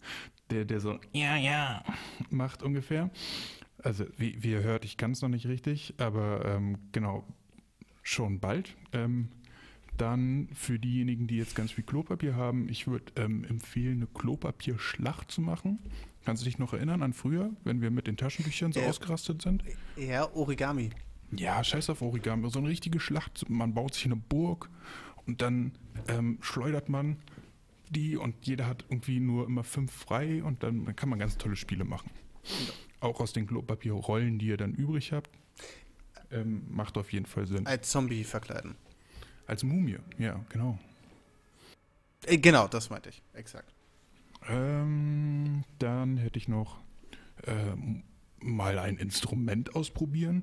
[0.50, 1.84] der, der so ja, ja
[2.30, 3.10] macht ungefähr.
[3.82, 7.26] Also wie, wie ihr hört, ich kann es noch nicht richtig, aber ähm, genau,
[8.02, 8.74] schon bald.
[8.92, 9.28] Ähm,
[9.96, 15.30] dann für diejenigen, die jetzt ganz viel Klopapier haben, ich würde ähm, empfehlen, eine Klopapierschlacht
[15.30, 15.78] zu machen.
[16.24, 18.88] Kannst du dich noch erinnern an früher, wenn wir mit den Taschentüchern so Ja.
[18.88, 19.62] ausgerastet sind?
[19.96, 20.90] Ja, Origami.
[21.32, 22.48] Ja, scheiß auf Origami.
[22.50, 23.48] So eine richtige Schlacht.
[23.50, 24.70] Man baut sich eine Burg
[25.26, 25.72] und dann
[26.08, 27.16] ähm, schleudert man
[27.90, 31.36] die und jeder hat irgendwie nur immer fünf frei und dann, dann kann man ganz
[31.36, 32.10] tolle Spiele machen.
[33.00, 35.30] Auch aus den Klopapierrollen, die ihr dann übrig habt.
[36.30, 37.66] Ähm, macht auf jeden Fall Sinn.
[37.66, 38.74] Als Zombie verkleiden.
[39.46, 40.78] Als Mumie, ja, genau.
[42.26, 43.22] Äh, genau, das meinte ich.
[43.34, 43.73] Exakt.
[44.48, 46.78] Ähm, dann hätte ich noch
[47.46, 48.02] ähm,
[48.40, 50.42] mal ein Instrument ausprobieren.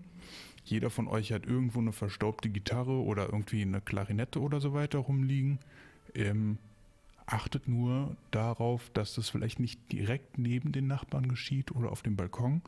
[0.64, 5.00] Jeder von euch hat irgendwo eine verstaubte Gitarre oder irgendwie eine Klarinette oder so weiter
[5.00, 5.60] rumliegen.
[6.14, 6.58] Ähm,
[7.26, 12.16] achtet nur darauf, dass das vielleicht nicht direkt neben den Nachbarn geschieht oder auf dem
[12.16, 12.62] Balkon.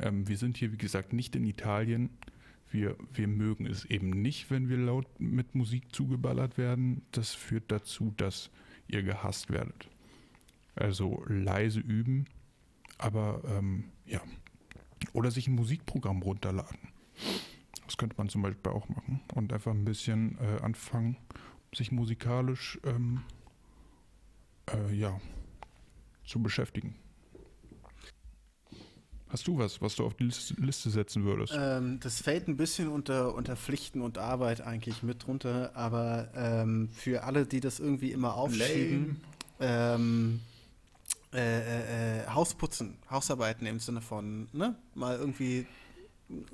[0.00, 2.10] Ähm, wir sind hier, wie gesagt, nicht in Italien.
[2.70, 7.02] Wir, wir mögen es eben nicht, wenn wir laut mit Musik zugeballert werden.
[7.12, 8.50] Das führt dazu, dass
[8.88, 9.88] ihr gehasst werdet.
[10.78, 12.26] Also leise üben,
[12.98, 14.20] aber ähm, ja.
[15.12, 16.78] Oder sich ein Musikprogramm runterladen.
[17.86, 21.16] Das könnte man zum Beispiel auch machen und einfach ein bisschen äh, anfangen,
[21.74, 23.22] sich musikalisch ähm,
[24.70, 25.20] äh, ja,
[26.24, 26.94] zu beschäftigen.
[29.30, 31.52] Hast du was, was du auf die Liste, setzen würdest?
[31.56, 36.88] Ähm, das fällt ein bisschen unter, unter Pflichten und Arbeit eigentlich mit drunter, aber ähm,
[36.92, 39.20] für alle, die das irgendwie immer aufschieben,
[39.60, 40.40] ähm,
[41.34, 45.66] äh, äh, äh, Hausputzen, Hausarbeiten im Sinne von, ne, mal irgendwie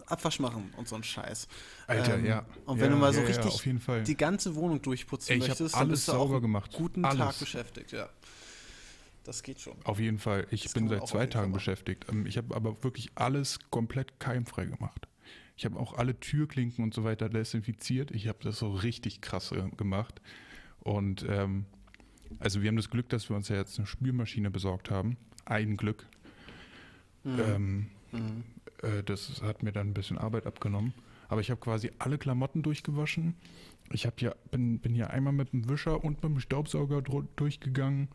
[0.07, 1.49] Abwasch machen und so ein Scheiß.
[1.87, 2.45] Alter, Ähm, ja.
[2.65, 4.03] Und Ja, wenn du mal so ja, ja, richtig Fall.
[4.05, 6.73] die ganze Wohnung durchputzen Ey, möchtest, dann bist du auch gemacht.
[6.77, 7.19] guten Alles.
[7.19, 8.09] Tag beschäftigt, ja.
[9.25, 9.75] Das geht schon.
[9.85, 10.47] Auf jeden Fall.
[10.51, 12.07] Ich Das bin seit zwei Tagen beschäftigt.
[12.11, 15.09] Ähm, Ich habe aber wirklich alles komplett keimfrei gemacht.
[15.57, 18.11] Ich habe auch alle Türklinken und so weiter desinfiziert.
[18.11, 20.21] Ich habe das so richtig krass äh, gemacht.
[20.81, 21.65] Und ähm,
[22.39, 25.17] also wir haben das Glück, dass wir uns ja jetzt eine Spülmaschine besorgt haben.
[25.45, 26.07] Ein Glück.
[27.25, 27.87] Ähm,
[28.83, 30.93] äh, das hat mir dann ein bisschen Arbeit abgenommen.
[31.29, 33.35] Aber ich habe quasi alle Klamotten durchgewaschen.
[33.91, 37.03] Ich hab hier, bin, bin hier einmal mit dem Wischer und mit dem Staubsauger
[37.37, 38.09] durchgegangen.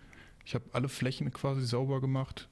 [0.45, 2.49] Ich habe alle Flächen quasi sauber gemacht.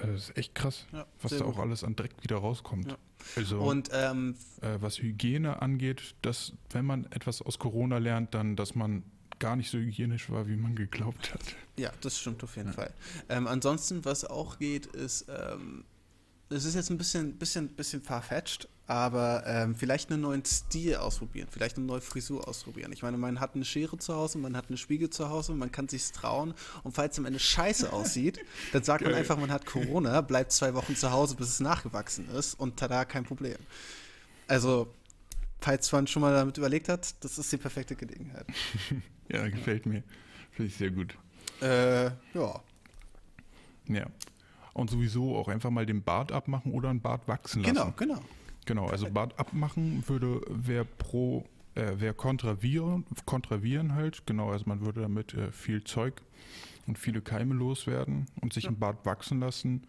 [0.00, 1.54] Äh, Das ist echt krass, Ja, was da gut.
[1.54, 2.90] auch alles an Dreck wieder rauskommt.
[2.90, 2.96] Ja.
[3.36, 8.56] Also, Und ähm, äh, was Hygiene angeht, dass, wenn man etwas aus Corona lernt, dann,
[8.56, 9.04] dass man
[9.42, 11.42] gar nicht so hygienisch war, wie man geglaubt hat.
[11.76, 12.94] Ja, das stimmt auf jeden Fall.
[13.28, 15.84] Ähm, ansonsten, was auch geht, ist, ähm,
[16.48, 21.48] es ist jetzt ein bisschen, bisschen, bisschen farfetched, aber ähm, vielleicht einen neuen Stil ausprobieren,
[21.50, 22.92] vielleicht eine neue Frisur ausprobieren.
[22.92, 25.72] Ich meine, man hat eine Schere zu Hause, man hat einen Spiegel zu Hause, man
[25.72, 28.38] kann sich's trauen und falls es am Ende scheiße aussieht,
[28.72, 32.28] dann sagt man einfach, man hat Corona, bleibt zwei Wochen zu Hause, bis es nachgewachsen
[32.28, 33.56] ist und tada, kein Problem.
[34.46, 34.94] Also,
[35.62, 38.46] falls man schon mal damit überlegt hat, das ist die perfekte Gelegenheit.
[39.28, 40.02] Ja, gefällt mir.
[40.50, 41.16] Finde ich sehr gut.
[41.62, 42.60] Äh, ja.
[43.88, 44.06] Ja.
[44.74, 47.74] Und sowieso auch einfach mal den Bart abmachen oder einen Bart wachsen lassen.
[47.74, 48.20] Genau, genau.
[48.66, 51.44] Genau, also Bart abmachen würde, wäre pro,
[51.74, 56.20] äh, wäre kontravieren, kontravieren halt, genau, also man würde damit äh, viel Zeug
[56.86, 59.82] und viele Keime loswerden und sich ein Bart wachsen lassen,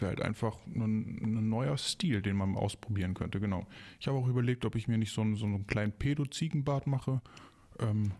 [0.00, 3.66] wäre halt einfach ein, ein neuer Stil, den man ausprobieren könnte, genau.
[4.00, 7.20] Ich habe auch überlegt, ob ich mir nicht so, einen- so einen kleinen Pedo-Ziegenbart mache.
[7.80, 8.12] Ähm,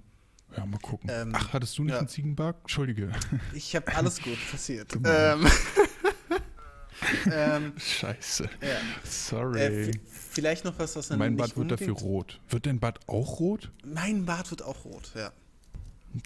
[0.57, 1.11] ja, mal gucken.
[1.13, 1.99] Ähm, Ach, hattest du nicht ja.
[1.99, 2.57] einen Ziegenbart?
[2.63, 3.13] Entschuldige.
[3.55, 4.97] Ich habe alles gut passiert.
[5.05, 5.47] Ähm,
[7.33, 8.45] ähm, Scheiße.
[8.63, 8.79] ja.
[9.05, 9.61] Sorry.
[9.61, 12.41] äh, vielleicht noch was, was dann mein Bart wird dafür rot.
[12.49, 13.71] Wird dein Bart auch rot?
[13.85, 15.33] Mein Bart wird auch rot, ja.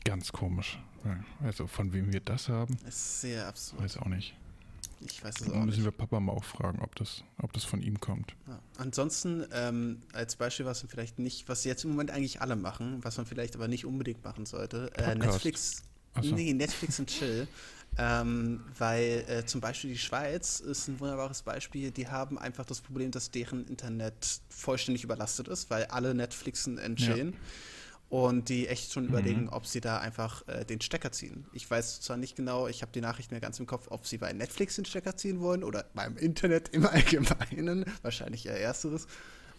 [0.05, 0.79] Ganz komisch.
[1.43, 3.83] Also von wem wir das haben, Ist sehr absurd.
[3.83, 4.37] weiß auch nicht.
[5.07, 5.85] Ich weiß es Dann auch müssen nicht.
[5.85, 8.35] wir Papa mal auch fragen, ob das, ob das von ihm kommt.
[8.47, 8.59] Ja.
[8.79, 12.99] Ansonsten, ähm, als Beispiel, was man vielleicht nicht, was jetzt im Moment eigentlich alle machen,
[13.03, 15.15] was man vielleicht aber nicht unbedingt machen sollte, äh.
[15.15, 15.83] Netflix,
[16.21, 16.35] so.
[16.35, 17.49] nee, Netflix und Chill.
[17.99, 21.91] Ähm, weil äh, zum Beispiel die Schweiz ist ein wunderbares Beispiel.
[21.91, 26.97] Die haben einfach das Problem, dass deren Internet vollständig überlastet ist, weil alle Netflixen und
[26.97, 27.35] chillen.
[28.13, 31.47] Und die echt schon überlegen, ob sie da einfach äh, den Stecker ziehen.
[31.55, 34.19] Ich weiß zwar nicht genau, ich habe die Nachricht mehr ganz im Kopf, ob sie
[34.19, 37.87] bei Netflix den Stecker ziehen wollen oder beim Internet im Allgemeinen.
[38.03, 39.07] Wahrscheinlich eher ersteres.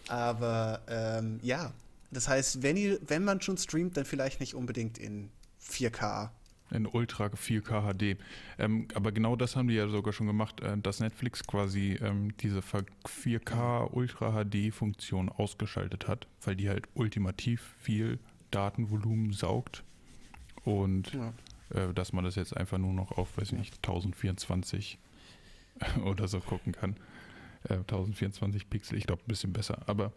[0.08, 1.74] Aber ähm, ja,
[2.12, 5.32] das heißt, wenn, ihr, wenn man schon streamt, dann vielleicht nicht unbedingt in
[5.68, 6.30] 4K
[6.70, 8.20] In Ultra 4K HD.
[8.60, 12.38] Ähm, aber genau das haben die ja sogar schon gemacht, äh, dass Netflix quasi ähm,
[12.38, 18.20] diese 4K Ultra HD-Funktion ausgeschaltet hat, weil die halt ultimativ viel
[18.54, 19.84] Datenvolumen saugt
[20.64, 21.34] und Ja.
[21.70, 24.98] äh, dass man das jetzt einfach nur noch auf, weiß ich nicht, 1024
[26.06, 26.96] oder so gucken kann.
[27.70, 29.82] Äh, 1024 Pixel, ich glaube ein bisschen besser.
[29.88, 30.12] Aber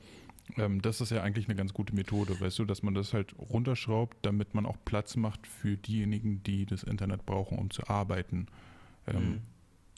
[0.56, 3.34] ähm, das ist ja eigentlich eine ganz gute Methode, weißt du, dass man das halt
[3.38, 8.46] runterschraubt, damit man auch Platz macht für diejenigen, die das Internet brauchen, um zu arbeiten.
[9.06, 9.40] Ähm, Mhm.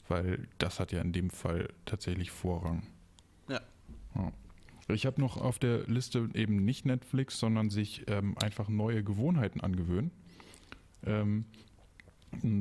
[0.07, 2.81] Weil das hat ja in dem Fall tatsächlich Vorrang.
[3.47, 3.61] Ja.
[4.15, 4.31] Ja.
[4.93, 9.61] Ich habe noch auf der Liste eben nicht Netflix, sondern sich ähm, einfach neue Gewohnheiten
[9.61, 10.11] angewöhnen.
[11.05, 11.45] Ähm,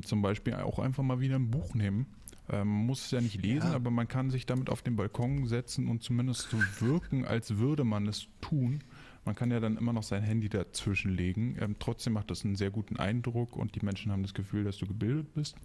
[0.05, 2.07] zum Beispiel auch einfach mal wieder ein Buch nehmen.
[2.51, 3.77] Ähm, man muss es ja nicht lesen, Ja.
[3.77, 7.85] aber man kann sich damit auf den Balkon setzen und zumindest so wirken, als würde
[7.85, 8.83] man es tun.
[9.25, 11.57] Man kann ja dann immer noch sein Handy dazwischen legen.
[11.61, 14.79] Ähm, trotzdem macht das einen sehr guten Eindruck und die Menschen haben das Gefühl, dass
[14.79, 15.57] du gebildet bist.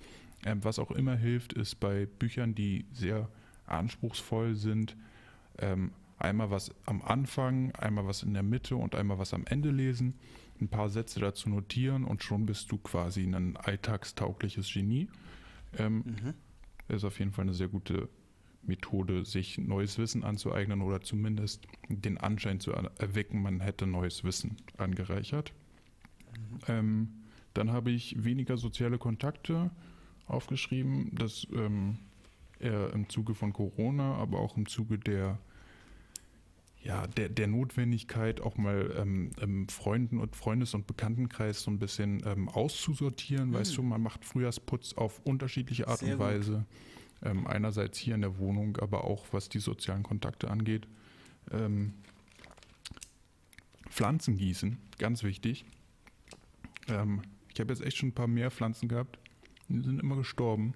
[0.45, 3.30] Ähm, was auch immer hilft, ist bei Büchern, die sehr
[3.65, 4.97] anspruchsvoll sind,
[5.60, 5.91] ähm,
[6.23, 10.15] einmal was am Anfang, einmal was in der Mitte und einmal was am Ende lesen,
[10.62, 15.07] ein paar Sätze dazu notieren und schon bist du quasi ein alltagstaugliches Genie.
[15.77, 16.33] Ähm, Mhm.
[16.89, 18.09] Ist auf jeden Fall eine sehr gute
[18.62, 24.23] Methode, sich neues Wissen anzueignen oder zumindest den Anschein zu er- erwecken, man hätte neues
[24.23, 25.53] Wissen angereichert.
[26.67, 27.09] Ähm,
[27.53, 29.71] dann habe ich weniger soziale Kontakte
[30.27, 31.97] aufgeschrieben, das ähm,
[32.59, 35.38] im Zuge von Corona, aber auch im Zuge der
[36.84, 42.22] ja, der, der Notwendigkeit, auch mal ähm, Freunden- und Freundes- und Bekanntenkreis so ein bisschen
[42.26, 43.54] ähm, auszusortieren.
[43.54, 46.19] Weißt du, man macht Frühjahrsputz auf unterschiedliche Art Sehr und.
[46.19, 46.65] Weise.
[47.22, 50.88] Ähm, einerseits hier in der Wohnung, aber auch was die sozialen Kontakte angeht.
[51.52, 51.93] Ähm,
[53.89, 55.63] Pflanzen gießen, ganz wichtig.
[56.89, 57.22] Ähm,
[57.54, 59.19] ich habe jetzt echt schon ein paar mehr Pflanzen gehabt.
[59.69, 60.74] Die sind immer gestorben.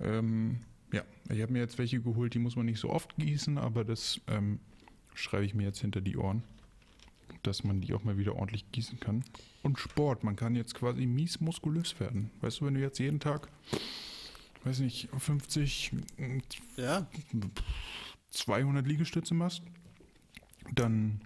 [0.00, 0.58] Ähm,
[0.94, 3.84] ja, ich habe mir jetzt welche geholt, die muss man nicht so oft gießen, aber
[3.84, 4.60] das ähm,
[5.14, 6.42] schreibe ich mir jetzt hinter die Ohren,
[7.42, 9.24] dass man die auch mal wieder ordentlich gießen kann.
[9.62, 12.30] Und Sport, man kann jetzt quasi mies muskulös werden.
[12.40, 13.48] Weißt du, wenn du jetzt jeden Tag,
[14.64, 15.92] weiß nicht, 50,
[16.76, 17.06] Ja,
[18.30, 19.62] 200 Liegestütze machst,
[20.74, 21.20] dann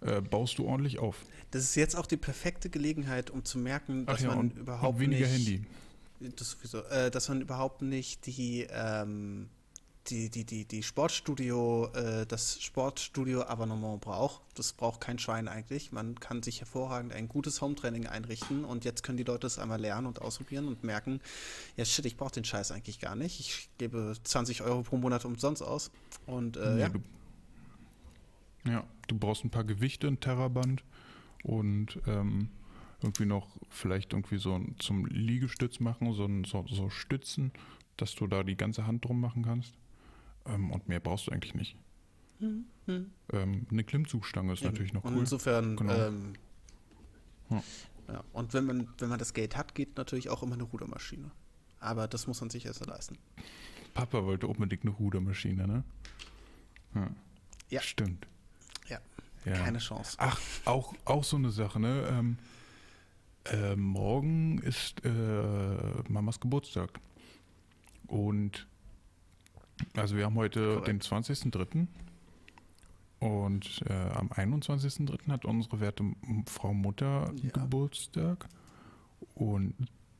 [0.00, 1.24] äh, baust du ordentlich auf.
[1.50, 5.00] das ist jetzt auch die perfekte Gelegenheit, um zu merken, dass man und, überhaupt und
[5.00, 5.66] weniger nicht, Handy.
[6.36, 9.48] Das sowieso, äh, dass man überhaupt nicht die, ähm,
[10.08, 14.42] die, die, die, die Sportstudio, äh, das Sportstudio-Abonnement braucht.
[14.54, 15.92] Das braucht kein Schwein eigentlich.
[15.92, 19.80] Man kann sich hervorragend ein gutes Hometraining einrichten und jetzt können die Leute es einmal
[19.80, 21.20] lernen und ausprobieren und merken,
[21.76, 23.40] ja shit, ich brauche den Scheiß eigentlich gar nicht.
[23.40, 25.90] Ich gebe 20 Euro pro Monat umsonst aus.
[26.26, 27.02] Und äh, ja, ja, du,
[28.64, 30.82] ja, du brauchst ein paar Gewichte, ein Terraband
[31.44, 32.50] und ähm,
[33.02, 37.52] irgendwie noch vielleicht irgendwie so zum Liegestütz machen, so, so, so Stützen,
[37.96, 39.74] dass du da die ganze Hand drum machen kannst.
[40.46, 41.76] Ähm, und mehr brauchst du eigentlich nicht.
[42.40, 44.70] Ähm, eine Klimmzugstange ist Eben.
[44.72, 45.20] natürlich noch und cool.
[45.20, 45.92] insofern, Genau.
[45.94, 46.32] ähm,
[47.50, 47.62] Ja.
[48.08, 48.24] ja.
[48.32, 51.30] Und wenn man, wenn man das Geld hat, geht natürlich auch immer eine Rudermaschine.
[51.78, 53.18] Aber das muss man sich erst leisten.
[53.94, 55.84] Papa wollte unbedingt eine Rudermaschine, ne?
[56.94, 57.10] Ja.
[57.68, 57.80] Ja.
[57.82, 58.26] Stimmt.
[58.88, 58.98] Ja.
[59.44, 59.52] Ja.
[59.54, 60.16] Keine Chance.
[60.18, 62.36] Ach, auch, auch so eine Sache, ne?
[63.44, 65.10] Äh, morgen ist äh,
[66.08, 66.90] Mamas Geburtstag.
[68.06, 68.66] Und
[69.96, 70.88] also wir haben heute Korrekt.
[70.88, 71.86] den 20.03.
[73.18, 75.28] Und äh, am 21.03.
[75.30, 76.04] hat unsere werte
[76.46, 77.50] Frau Mutter Ja.
[77.50, 78.48] Geburtstag.
[79.34, 79.74] Und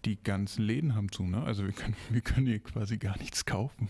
[0.04, 1.42] die ganzen Läden haben zu, ne?
[1.44, 3.88] Also wir können, wir können hier quasi gar nichts kaufen.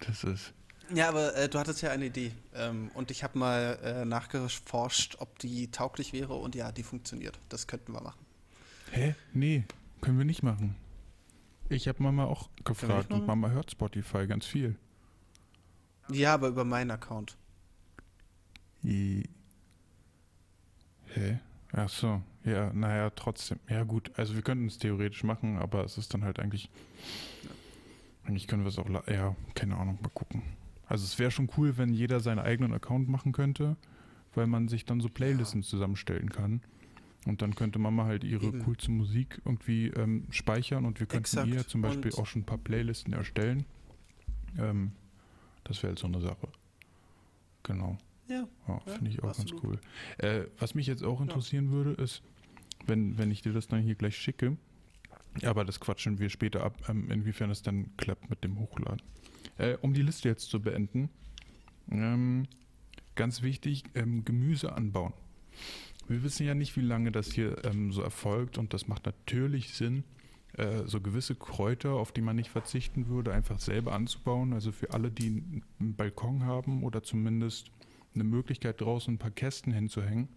[0.00, 0.54] Das ist.
[0.94, 2.32] Ja, aber äh, du hattest ja eine Idee.
[2.54, 6.34] Ähm, und ich habe mal äh, nachgeforscht, ob die tauglich wäre.
[6.34, 7.38] Und ja, die funktioniert.
[7.48, 8.24] Das könnten wir machen.
[8.90, 9.14] Hä?
[9.32, 9.64] Nee,
[10.00, 10.76] können wir nicht machen.
[11.68, 13.26] Ich habe Mama auch gefragt und?
[13.26, 14.76] Mama hört Spotify ganz viel.
[16.10, 17.36] Ja, aber über meinen Account.
[18.84, 19.24] I
[21.14, 21.38] Hä?
[21.72, 23.58] Ach so, ja, naja, trotzdem.
[23.68, 26.70] Ja gut, also wir könnten es theoretisch machen, aber es ist dann halt eigentlich,
[28.24, 30.42] eigentlich können wir es auch, ja, keine Ahnung, mal gucken.
[30.92, 33.78] Also es wäre schon cool, wenn jeder seinen eigenen Account machen könnte,
[34.34, 36.60] weil man sich dann so Playlisten zusammenstellen kann.
[37.24, 38.58] Und dann könnte Mama halt ihre Eben.
[38.58, 41.48] coolste Musik irgendwie ähm, speichern und wir könnten Exakt.
[41.48, 43.64] ihr zum Beispiel Und- auch schon ein paar Playlisten erstellen.
[44.58, 44.92] Ähm,
[45.64, 46.48] das wäre halt so eine Sache.
[47.62, 47.96] Genau.
[48.28, 48.46] Ja.
[48.68, 49.50] Ja, Ja, finde ich auch absolut.
[49.52, 49.80] ganz cool.
[50.18, 52.22] Äh, was mich jetzt auch interessieren würde, ist,
[52.86, 54.58] wenn, wenn ich dir das dann hier gleich schicke,
[55.42, 59.00] aber das quatschen wir später ab, ähm, inwiefern es dann klappt mit dem Hochladen.
[59.58, 61.10] Äh, um die Liste jetzt zu beenden,
[61.90, 62.46] ähm,
[63.14, 65.12] ganz wichtig, ähm, Gemüse anbauen.
[66.08, 69.74] wir wissen ja nicht, wie lange das hier ähm, so erfolgt und das macht natürlich
[69.74, 70.04] Sinn,
[70.56, 74.52] äh, so gewisse Kräuter, auf die man nicht verzichten würde, einfach selber anzubauen.
[74.52, 75.42] Also für alle, die
[75.78, 77.70] einen Balkon haben oder zumindest
[78.14, 80.28] eine Möglichkeit draußen ein paar Kästen hinzuhängen,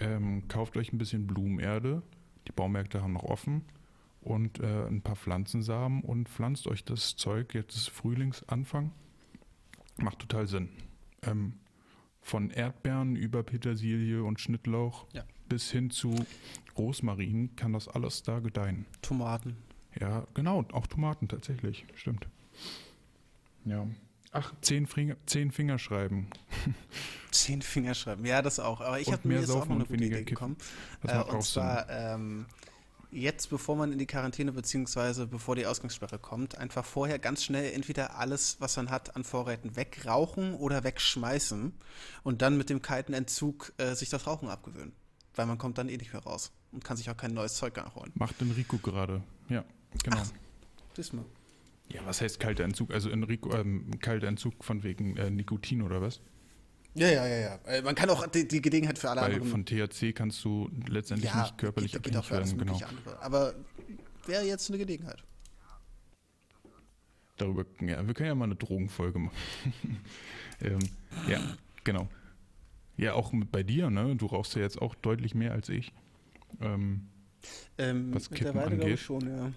[0.00, 2.02] ähm, kauft euch ein bisschen Blumenerde.
[2.48, 3.62] Die Baumärkte haben noch offen
[4.22, 7.54] und äh, ein paar Pflanzensamen und pflanzt euch das Zeug.
[7.54, 8.92] Jetzt ist Frühlingsanfang.
[9.98, 10.68] Macht total Sinn.
[11.22, 11.54] Ähm,
[12.20, 15.24] von Erdbeeren über Petersilie und Schnittlauch Ja.
[15.48, 16.14] bis hin zu
[16.78, 18.86] Rosmarin kann das alles da gedeihen.
[19.02, 19.56] Tomaten.
[20.00, 22.26] Ja, genau, auch Tomaten tatsächlich, stimmt.
[23.64, 23.86] Ja.
[24.34, 26.28] Ach, zehn, Finger, zehn Fingerschreiben.
[27.32, 28.24] Zehn Finger schreiben.
[28.24, 28.80] Ja, das auch.
[28.80, 30.56] Aber ich habe mir mehr jetzt auch noch eine und gute weniger Idee kiffen.
[30.56, 30.56] gekommen.
[31.02, 32.46] Das Äh, und auch zwar ähm,
[33.12, 37.72] jetzt, bevor man in die Quarantäne beziehungsweise bevor die Ausgangssperre kommt, einfach vorher ganz schnell
[37.72, 41.72] entweder alles, was man hat an Vorräten, wegrauchen oder wegschmeißen
[42.22, 44.92] und dann mit dem kalten Entzug äh, sich das Rauchen abgewöhnen.
[45.34, 47.76] Weil man kommt dann eh nicht mehr raus und kann sich auch kein neues Zeug
[47.76, 48.12] nachholen.
[48.14, 49.22] Macht Enrico gerade.
[49.48, 49.64] Ja,
[50.02, 50.18] genau.
[50.20, 50.30] Ach.
[50.96, 51.24] Diesmal.
[51.88, 52.90] Ja, was heißt kalter Entzug?
[52.90, 56.20] Also Enrico, ähm, kalter Entzug von wegen äh, Nikotin oder was?
[56.94, 57.54] Ja, ja, ja, ja.
[57.66, 59.50] Äh, Man kann auch die, die Gelegenheit für alle Weil anderen.
[59.50, 62.66] von THC kannst du letztendlich nicht körperlich geht, geht auch für alles werden.
[62.66, 62.86] Genau.
[62.86, 63.22] andere.
[63.22, 63.54] Aber
[64.26, 65.24] wäre jetzt eine Gelegenheit.
[67.38, 69.36] Darüber, ja, wir können ja mal eine Drogenfolge machen.
[70.60, 70.78] ähm,
[71.28, 71.40] ja,
[71.82, 72.08] genau.
[72.98, 74.14] Ja, auch mit bei dir, ne?
[74.16, 75.92] Du rauchst ja jetzt auch deutlich mehr als ich.
[76.60, 77.08] Ähm,
[77.78, 78.86] Ähm, Was Kippen angeht.
[78.94, 79.52] ich schon, ja.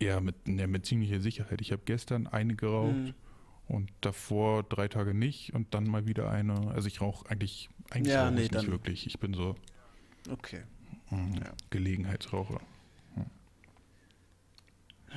[0.00, 1.60] ja, mit, ja, mit ziemlicher Sicherheit.
[1.62, 3.14] Ich habe gestern eine geraucht Mhm.
[3.68, 6.70] Und davor drei Tage nicht und dann mal wieder eine.
[6.72, 9.06] Also ich rauche eigentlich, eigentlich Ja, nee, ich nicht wirklich.
[9.06, 9.54] Ich bin so
[10.30, 10.62] Okay.
[11.10, 11.52] mm, Ja.
[11.70, 12.60] Gelegenheitsraucher.
[13.16, 13.24] Ja.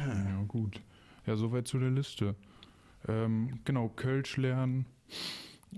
[0.08, 0.82] ja, gut.
[1.26, 2.36] Ja, soweit zu der Liste.
[3.08, 4.86] Ähm, genau, Kölsch lernen,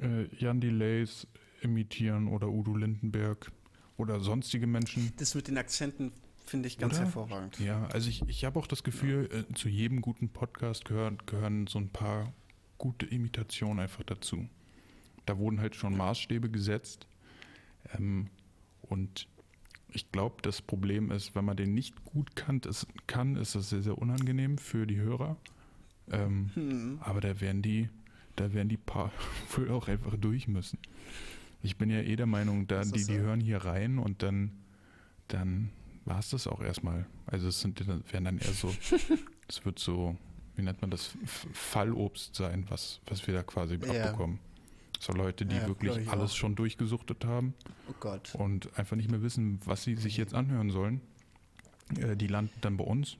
[0.02, 1.28] äh, Jan Delays
[1.62, 3.52] imitieren oder Udo Lindenberg
[3.98, 5.12] oder sonstige Menschen.
[5.18, 6.12] Das mit den Akzenten
[6.46, 7.04] finde ich ganz Oder?
[7.06, 7.60] hervorragend.
[7.60, 11.68] Ja, also ich, ich habe auch das Gefühl, äh, zu jedem guten Podcast gehören, gehören
[11.68, 12.32] so ein paar
[12.78, 14.48] gute Imitationen einfach dazu.
[15.26, 17.08] Da wurden halt schon Maßstäbe gesetzt.
[17.98, 18.28] Ähm,
[18.84, 19.28] und
[19.92, 23.70] ich glaube, das Problem ist, wenn man den nicht gut kann, ist, kann, ist das
[23.70, 25.38] sehr, sehr unangenehm für die Hörer.
[26.12, 27.00] Ähm, Hm.
[27.02, 27.90] aber da werden die,
[28.38, 29.12] da werden die paar
[29.56, 30.80] wohl auch einfach durch müssen.
[31.64, 33.14] Ich bin ja eh der Meinung, da die, die so.
[33.14, 34.52] hören hier rein und dann,
[35.28, 35.70] dann
[36.06, 37.06] war es das auch erstmal.
[37.26, 38.74] Also es sind dann- werden dann eher so,
[39.50, 40.16] es wird so,
[40.58, 41.12] wie nennt man das,
[41.54, 44.04] Fallobst sein, was, was wir da quasi Ja.
[44.06, 44.40] abbekommen.
[45.00, 46.36] So Leute, die Ja, wirklich ich alles auch.
[46.36, 47.54] schon durchgesuchtet haben
[47.88, 51.02] Oh und einfach nicht mehr wissen, was sie sich jetzt anhören sollen.
[52.00, 53.18] Äh, die landen dann bei uns.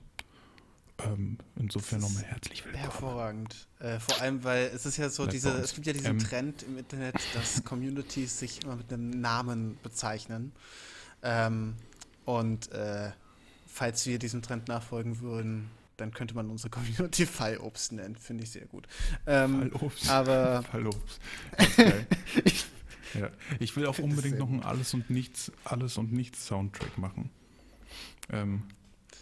[0.98, 2.82] Ähm, insofern nochmal herzlich willkommen.
[2.82, 3.68] Hervorragend.
[3.78, 6.18] Äh, vor allem, weil es ist ja so, Bleibt diese, es gibt ja diesen Ähm.
[6.18, 10.50] Trend im Internet, dass Communities sich immer mit einem Namen bezeichnen.
[11.22, 11.76] Ähm,
[12.24, 13.12] und äh,
[13.66, 18.16] falls wir diesem Trend nachfolgen würden, dann könnte man unsere Community Fallobst nennen.
[18.16, 18.88] Finde ich sehr gut.
[19.26, 20.10] Ähm, Fallobst.
[20.10, 21.20] aber Fallobst.
[21.76, 22.06] Geil.
[23.20, 23.30] ja.
[23.58, 27.30] Ich will auch unbedingt noch ein Alles und Nichts, Alles und Nichts Soundtrack machen.
[28.30, 28.62] Ähm,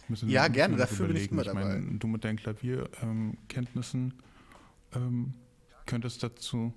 [0.07, 4.13] müssen, Ja, müssen gerne, dafür bin ich immer Ich meine, du mit deinen Klavierkenntnissen
[4.95, 5.33] ähm,
[5.85, 6.73] könntest dazu,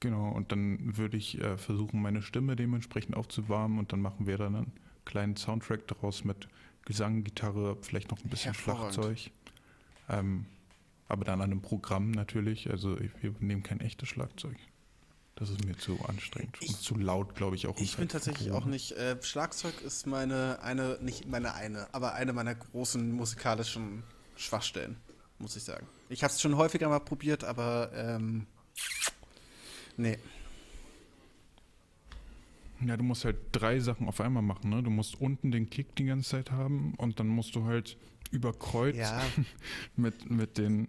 [0.00, 4.36] genau, und dann würde ich äh, versuchen, meine Stimme dementsprechend aufzuwärmen und dann machen wir
[4.36, 4.72] dann einen
[5.04, 6.48] kleinen Soundtrack daraus mit
[6.84, 8.54] Gesang, Gitarre, vielleicht noch ein bisschen.
[8.54, 9.30] Schlagzeug.
[10.08, 10.46] Ähm,
[11.08, 12.70] aber dann an einem Programm natürlich.
[12.70, 14.56] Also wir nehmen kein echtes Schlagzeug.
[15.36, 17.78] Das ist mir zu anstrengend Ich- und zu laut, glaube ich, auch.
[17.78, 18.92] Ich bin tatsächlich auch nicht.
[18.92, 24.02] Äh, Schlagzeug ist meine eine, nicht meine eine, aber eine meiner großen musikalischen
[24.36, 24.96] Schwachstellen,
[25.38, 25.86] muss ich sagen.
[26.08, 28.46] Ich habe es schon häufiger mal probiert, aber ähm,
[29.96, 30.18] nee.
[32.84, 34.70] Ja, du musst halt drei Sachen auf einmal machen.
[34.70, 34.82] Ne?
[34.82, 37.96] Du musst unten den Kick die ganze Zeit haben und dann musst du halt
[38.30, 39.20] über Kreuz Ja,
[39.96, 40.88] mit, mit, den,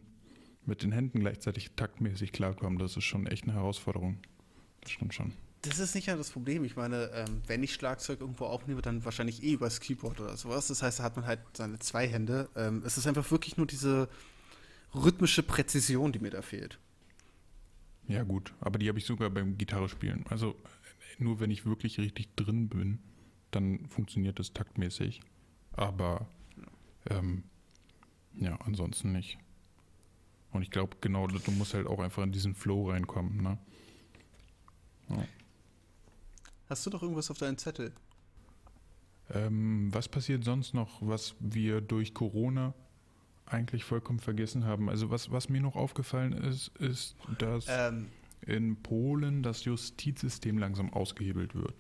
[0.66, 2.78] mit den Händen gleichzeitig taktmäßig klarkommen.
[2.78, 4.18] Das ist schon echt eine Herausforderung.
[4.82, 5.34] Das stimmt schon.
[5.62, 6.64] das ist nicht ja das Problem.
[6.64, 10.68] Ich meine, ähm, wenn ich Schlagzeug irgendwo aufnehme, dann wahrscheinlich eh übers Keyboard oder sowas.
[10.68, 12.50] Das heißt, da hat man halt seine zwei Hände.
[12.56, 14.10] Ähm, es ist einfach wirklich nur diese
[14.94, 16.80] rhythmische Präzision, die mir da fehlt.
[18.08, 18.54] Ja, gut.
[18.60, 20.26] Aber die habe ich sogar beim Gitarre spielen.
[20.30, 20.56] Also
[21.18, 23.00] nur wenn ich wirklich richtig drin bin,
[23.52, 25.22] dann funktioniert das taktmäßig.
[25.74, 26.28] Aber
[27.10, 27.44] ähm,
[28.36, 29.38] ja, ansonsten nicht.
[30.52, 33.42] Und ich glaube, genau, du musst halt auch einfach in diesen Flow reinkommen.
[33.42, 33.58] Ne?
[36.70, 37.92] Hast du doch irgendwas auf deinen Zettel?
[39.32, 42.74] Ähm, was passiert sonst noch, was wir durch Corona
[43.46, 44.90] eigentlich vollkommen vergessen haben?
[44.90, 48.10] Also was, was mir noch aufgefallen ist, ist, dass Ähm,
[48.50, 51.76] in Polen das Justizsystem langsam ausgehebelt wird.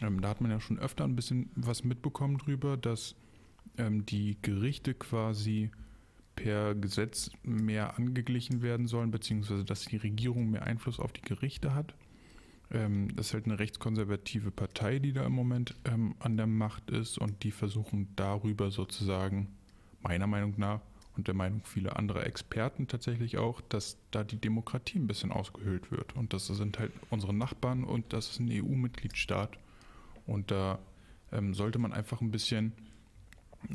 [0.00, 3.16] Ähm, da hat man ja schon öfter ein bisschen was mitbekommen drüber, dass
[3.78, 5.70] ähm, die Gerichte quasi
[6.36, 11.74] per Gesetz mehr angeglichen werden sollen, beziehungsweise dass die Regierung mehr Einfluss auf die Gerichte
[11.74, 11.94] hat.
[12.70, 16.90] Ähm, das ist halt eine rechtskonservative Partei, die da im Moment ähm, an der Macht
[16.90, 19.48] ist und die versuchen darüber sozusagen,
[20.02, 20.80] meiner Meinung nach
[21.16, 25.90] und der Meinung vieler anderer Experten tatsächlich auch, dass da die Demokratie ein bisschen ausgehöhlt
[25.90, 26.16] wird.
[26.16, 29.58] Und das sind halt unsere Nachbarn und das ist ein EU-Mitgliedstaat.
[30.26, 30.78] Und da
[31.32, 32.72] ähm, sollte man einfach ein bisschen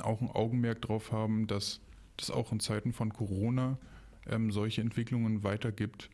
[0.01, 1.79] auch ein Augenmerk drauf haben, dass
[2.17, 3.77] das auch in Zeiten von Corona
[4.27, 6.09] ähm, solche Entwicklungen weitergibt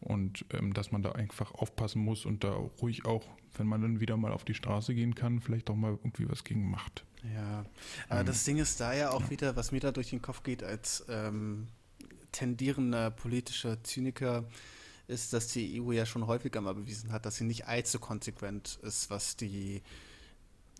[0.00, 4.00] und ähm, dass man da einfach aufpassen muss und da ruhig auch, wenn man dann
[4.00, 7.04] wieder mal auf die Straße gehen kann, vielleicht auch mal irgendwie was gegen macht.
[7.34, 7.64] Ja,
[8.08, 10.42] aber Ähm, das Ding ist da ja auch wieder, was mir da durch den Kopf
[10.42, 11.68] geht als ähm,
[12.32, 14.44] tendierender politischer Zyniker,
[15.08, 18.78] ist, dass die EU ja schon häufiger mal bewiesen hat, dass sie nicht allzu konsequent
[18.82, 19.82] ist, was die,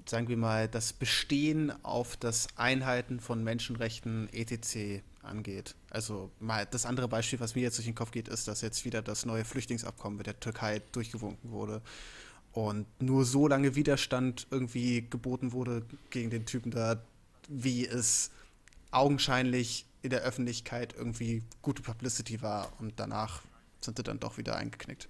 [0.07, 5.03] sagen wir mal, das Bestehen auf das Einhalten von Menschenrechten etc.
[5.22, 5.74] angeht.
[5.89, 8.84] Also mal das andere Beispiel, was mir jetzt durch den Kopf geht, ist, dass jetzt
[8.84, 11.80] wieder das neue Flüchtlingsabkommen mit der Türkei durchgewunken wurde
[12.66, 17.02] und nur so lange Widerstand irgendwie geboten wurde gegen den Typen da,
[17.48, 18.30] wie es
[18.90, 22.72] augenscheinlich in der Öffentlichkeit irgendwie gute Publicity war.
[22.78, 23.42] Und danach
[23.80, 25.09] sind sie dann doch wieder eingeknickt.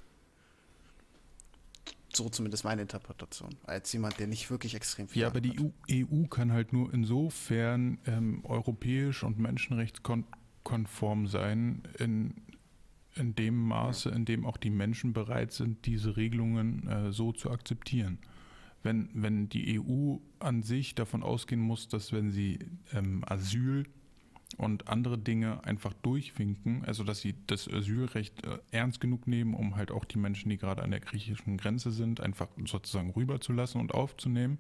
[2.12, 5.68] So zumindest meine Interpretation, als jemand, der nicht wirklich extrem viel Ja, aber die EU,
[5.90, 12.34] EU kann halt nur insofern ähm, europäisch und menschenrechtskonform sein, in,
[13.18, 17.50] in dem Maße, in dem auch die Menschen bereit sind, diese Regelungen äh, so zu
[17.50, 18.18] akzeptieren.
[18.82, 22.58] Wenn, wenn die EU an sich davon ausgehen muss, dass wenn sie
[22.92, 23.86] ähm, Asyl
[24.56, 29.76] und andere Dinge einfach durchwinken, also dass sie das Asylrecht äh, ernst genug nehmen, um
[29.76, 33.92] halt auch die Menschen, die gerade an der griechischen Grenze sind, einfach sozusagen rüberzulassen und
[33.92, 34.58] aufzunehmen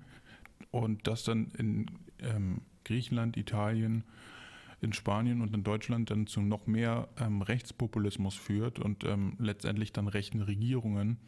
[0.70, 1.86] und das dann in
[2.20, 4.04] ähm, Griechenland, Italien,
[4.80, 9.92] in Spanien und in Deutschland dann zu noch mehr ähm, Rechtspopulismus führt und ähm, letztendlich
[9.92, 11.18] dann rechten Regierungen,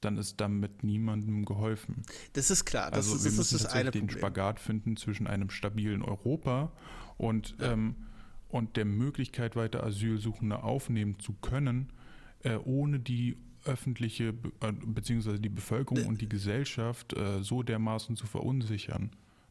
[0.00, 2.02] dann ist damit niemandem geholfen.
[2.32, 4.20] Das ist klar, das, Also ist, wir das müssen ist das eine tatsächlich den Problem.
[4.20, 6.72] Spagat finden zwischen einem stabilen Europa
[7.18, 7.96] und, ähm,
[8.48, 11.92] und der Möglichkeit, weiter Asylsuchende aufnehmen zu können,
[12.42, 14.28] äh, ohne die öffentliche
[14.60, 19.10] äh, beziehungsweise die Bevölkerung und die Gesellschaft äh, so dermaßen zu verunsichern,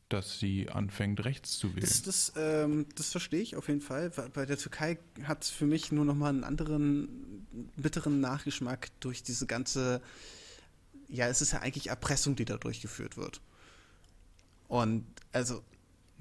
[0.09, 1.81] dass sie anfängt, rechts zu wählen.
[1.81, 4.09] Das, das, ähm, das verstehe ich auf jeden Fall.
[4.33, 7.45] Bei- der Türkei hat es für mich nur nochmal einen anderen,
[7.77, 10.01] bitteren Nachgeschmack durch diese ganze,
[11.07, 13.41] ja, es ist ja eigentlich Erpressung, die da durchgeführt wird.
[14.67, 15.63] Und also,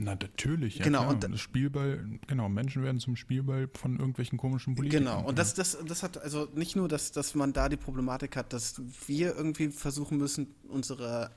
[0.01, 1.11] Na natürlich, ja Genau, klar.
[1.11, 5.05] und da- das Spielball, genau, Menschen werden zum Spielball von irgendwelchen komischen Politikern.
[5.05, 5.27] genau.
[5.27, 8.53] Und das, das, das hat also nicht nur, dass, dass man da die Problematik hat,
[8.53, 11.33] dass wir irgendwie versuchen müssen, unsere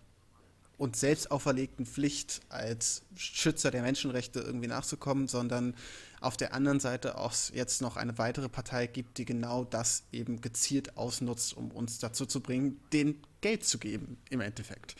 [0.81, 5.75] uns selbst auferlegten Pflicht als Schützer der Menschenrechte irgendwie nachzukommen, sondern
[6.21, 10.41] auf der anderen Seite auch jetzt noch eine weitere Partei gibt, die genau das eben
[10.41, 14.95] gezielt ausnutzt, um uns dazu zu bringen, den Geld zu geben, im Endeffekt.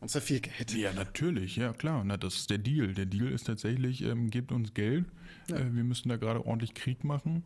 [0.00, 0.74] Und zwar viel Geld.
[0.74, 2.02] Ja, natürlich, ja klar.
[2.04, 2.92] Na, das ist der Deal.
[2.92, 5.06] Der Deal ist tatsächlich, ähm, gebt uns Geld.
[5.48, 7.44] Äh, wir müssen da gerade ordentlich Krieg machen.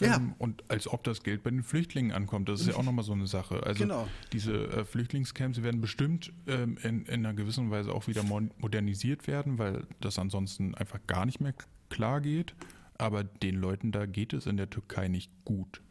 [0.00, 0.16] Ja.
[0.16, 3.04] Ähm, und als ob das Geld bei den Flüchtlingen ankommt, das ist ja auch nochmal
[3.04, 3.62] so eine Sache.
[3.62, 4.08] Also Genau.
[4.32, 9.58] diese äh, Flüchtlingscamps werden bestimmt ähm, in, in einer gewissen Weise auch wieder modernisiert werden,
[9.58, 11.54] weil das ansonsten einfach gar nicht mehr
[11.88, 12.54] klar geht.
[12.98, 15.82] Aber den Leuten da geht es in der Türkei nicht gut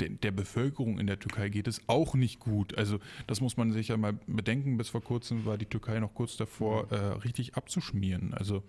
[0.00, 2.76] der, der Bevölkerung in der Türkei geht es auch nicht gut.
[2.76, 4.76] Also das muss man sich ja mal bedenken.
[4.76, 8.34] Bis vor kurzem war die Türkei noch kurz davor, äh, richtig abzuschmieren.
[8.34, 8.62] Also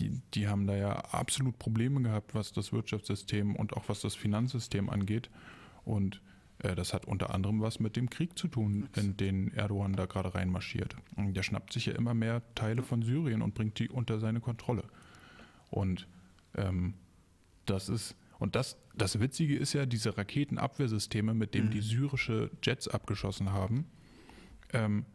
[0.00, 4.14] die, die haben da ja absolut Probleme gehabt, was das Wirtschaftssystem und auch was das
[4.14, 5.30] Finanzsystem angeht.
[5.84, 6.20] Und
[6.58, 10.06] äh, das hat unter anderem was mit dem Krieg zu tun, in den Erdogan da
[10.06, 10.96] gerade reinmarschiert.
[11.16, 14.40] Und der schnappt sich ja immer mehr Teile von Syrien und bringt die unter seine
[14.40, 14.84] Kontrolle.
[15.70, 16.06] Und
[16.54, 16.94] ähm,
[17.66, 22.88] das ist, und das, das Witzige ist ja, diese Raketenabwehrsysteme, mit denen die syrische Jets
[22.88, 23.86] abgeschossen haben,
[24.72, 25.06] ähm,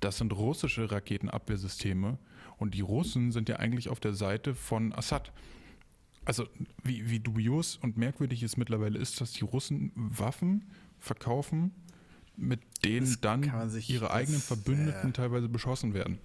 [0.00, 2.18] das sind russische Raketenabwehrsysteme
[2.58, 5.32] und die Russen sind ja eigentlich auf der Seite von Assad.
[6.24, 6.46] Also
[6.82, 10.64] wie, wie dubios und merkwürdig es mittlerweile ist, dass die Russen Waffen
[10.98, 11.70] verkaufen,
[12.36, 13.42] mit denen Das dann
[13.86, 16.18] ihre eigenen Verbündeten äh, teilweise beschossen werden.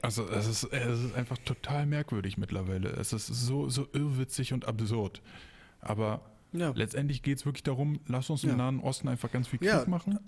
[0.00, 2.88] Also es ist, es ist einfach total merkwürdig mittlerweile.
[2.90, 5.22] Es ist so, so irrwitzig und absurd.
[5.80, 6.22] Aber
[6.52, 6.72] Ja.
[6.74, 8.56] letztendlich geht es wirklich darum, lass uns im Ja.
[8.56, 9.84] Nahen Osten einfach ganz viel Krieg Ja.
[9.86, 10.18] machen,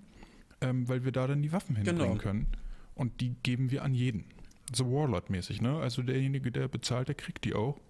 [0.61, 2.17] ähm, weil wir da dann die Waffen hinbringen Genau.
[2.23, 2.47] können.
[2.95, 4.25] Und die geben wir an jeden.
[4.73, 5.79] So Warlord-mäßig, ne?
[5.79, 7.81] Also derjenige, der bezahlt, der kriegt die auch.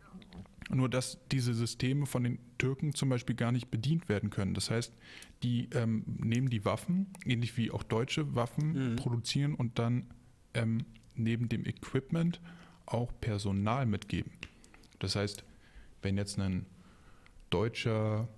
[0.70, 4.54] Nur dass diese Systeme von den Türken zum Beispiel gar nicht bedient werden können.
[4.54, 4.94] Das heißt,
[5.42, 10.06] die ähm, nehmen die Waffen, ähnlich wie auch deutsche Waffen produzieren und dann
[10.54, 12.40] ähm, neben dem Equipment
[12.86, 14.32] auch Personal mitgeben.
[15.00, 15.44] Das heißt,
[16.02, 16.66] wenn jetzt ein
[17.50, 18.28] deutscher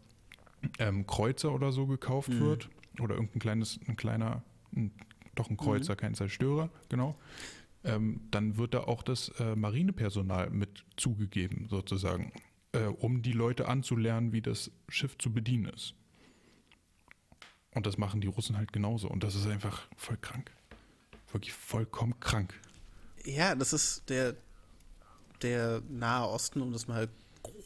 [0.79, 2.69] ähm, Kreuzer oder so gekauft wird
[3.01, 4.43] oder irgendein kleines, ein kleiner,
[4.75, 4.91] ein,
[5.35, 7.17] doch ein Kreuzer, kein Zerstörer, genau,
[7.87, 12.33] ähm, dann wird da auch das äh, Marinepersonal mit zugegeben, sozusagen,
[12.73, 15.95] äh, um die Leute anzulernen, wie das Schiff zu bedienen ist.
[17.75, 19.09] Und das machen die Russen halt genauso.
[19.09, 20.51] Und das ist einfach voll krank.
[21.31, 22.55] Wirklich vollkommen krank.
[23.25, 24.35] Ja, das ist der,
[25.43, 27.09] der Nahe Osten, um das mal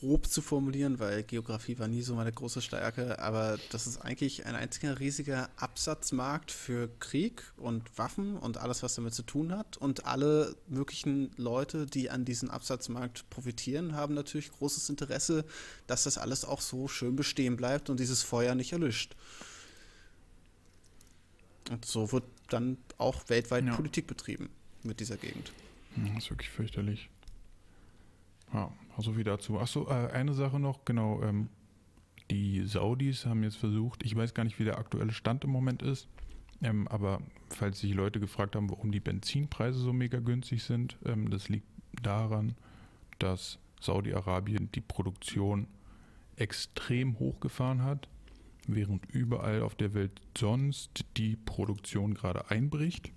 [0.00, 4.46] grob zu formulieren, weil Geografie war nie so meine große Stärke, aber das ist eigentlich
[4.46, 9.76] ein einziger riesiger Absatzmarkt für Krieg und Waffen und alles, was damit zu tun hat.
[9.76, 15.44] Und alle möglichen Leute, die an diesem Absatzmarkt profitieren, haben natürlich großes Interesse,
[15.86, 19.14] dass das alles auch so schön bestehen bleibt und dieses Feuer nicht erlischt.
[21.70, 23.76] Und so wird dann auch weltweit Ja.
[23.76, 24.48] Politik betrieben
[24.82, 25.52] mit dieser Gegend.
[25.94, 27.10] Das ist wirklich fürchterlich.
[28.52, 29.58] Ja, so viel dazu.
[29.58, 31.22] Achso, äh, eine Sache noch, genau.
[31.22, 31.48] Ähm,
[32.30, 35.82] die Saudis haben jetzt versucht, ich weiß gar nicht, wie der aktuelle Stand im Moment
[35.82, 36.08] ist,
[36.62, 41.30] ähm, aber falls sich Leute gefragt haben, warum die Benzinpreise so mega günstig sind, ähm,
[41.30, 41.66] das liegt
[42.02, 42.54] daran,
[43.18, 45.66] dass Saudi-Arabien die Produktion
[46.36, 48.08] extrem hochgefahren hat,
[48.66, 53.10] während überall auf der Welt sonst die Produktion gerade einbricht.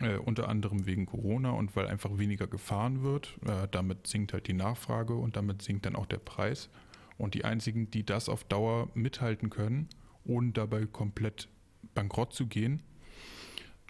[0.00, 3.36] Äh, unter anderem wegen Corona und weil einfach weniger gefahren wird.
[3.46, 6.70] Äh, damit sinkt halt die Nachfrage und damit sinkt dann auch der Preis.
[7.18, 9.88] Und die einzigen, die das auf Dauer mithalten können,
[10.24, 11.48] ohne dabei komplett
[11.94, 12.82] bankrott zu gehen,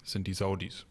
[0.03, 0.85] sind die Saudis.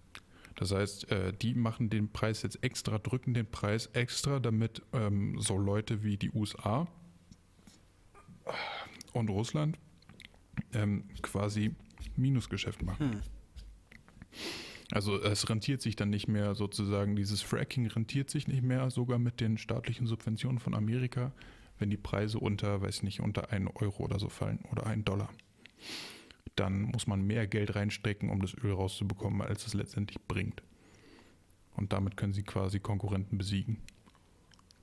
[0.56, 5.38] Das heißt, äh, die machen den Preis jetzt extra, drücken den Preis extra, damit ähm,
[5.38, 6.86] so Leute wie die USA
[9.12, 9.78] und Russland
[10.72, 11.74] ähm, quasi
[12.16, 13.22] Minusgeschäft machen.
[14.92, 19.18] Also es rentiert sich dann nicht mehr sozusagen, dieses Fracking rentiert sich nicht mehr, sogar
[19.18, 21.32] mit den staatlichen Subventionen von Amerika,
[21.78, 25.30] wenn die Preise unter, weiß nicht, unter einen Euro oder so fallen oder einen Dollar.
[26.56, 30.62] Dann muss man mehr Geld reinstecken, um das Öl rauszubekommen, als es letztendlich bringt.
[31.76, 33.78] Und damit können sie quasi Konkurrenten besiegen.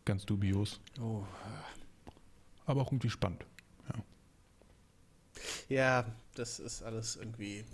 [0.05, 1.25] Ganz dubios, Oh.
[2.65, 3.45] aber auch irgendwie spannend.
[3.93, 4.03] Ja.
[5.67, 6.05] Ja,
[6.35, 7.65] das ist alles irgendwie.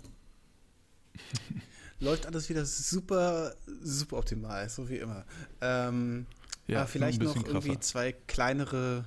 [2.00, 5.24] Läuft alles wieder super, super optimal, so wie immer.
[5.60, 6.26] Ähm,
[6.66, 7.80] Ja, aber vielleicht noch bisschen irgendwie krasser.
[7.80, 9.04] zwei kleinere,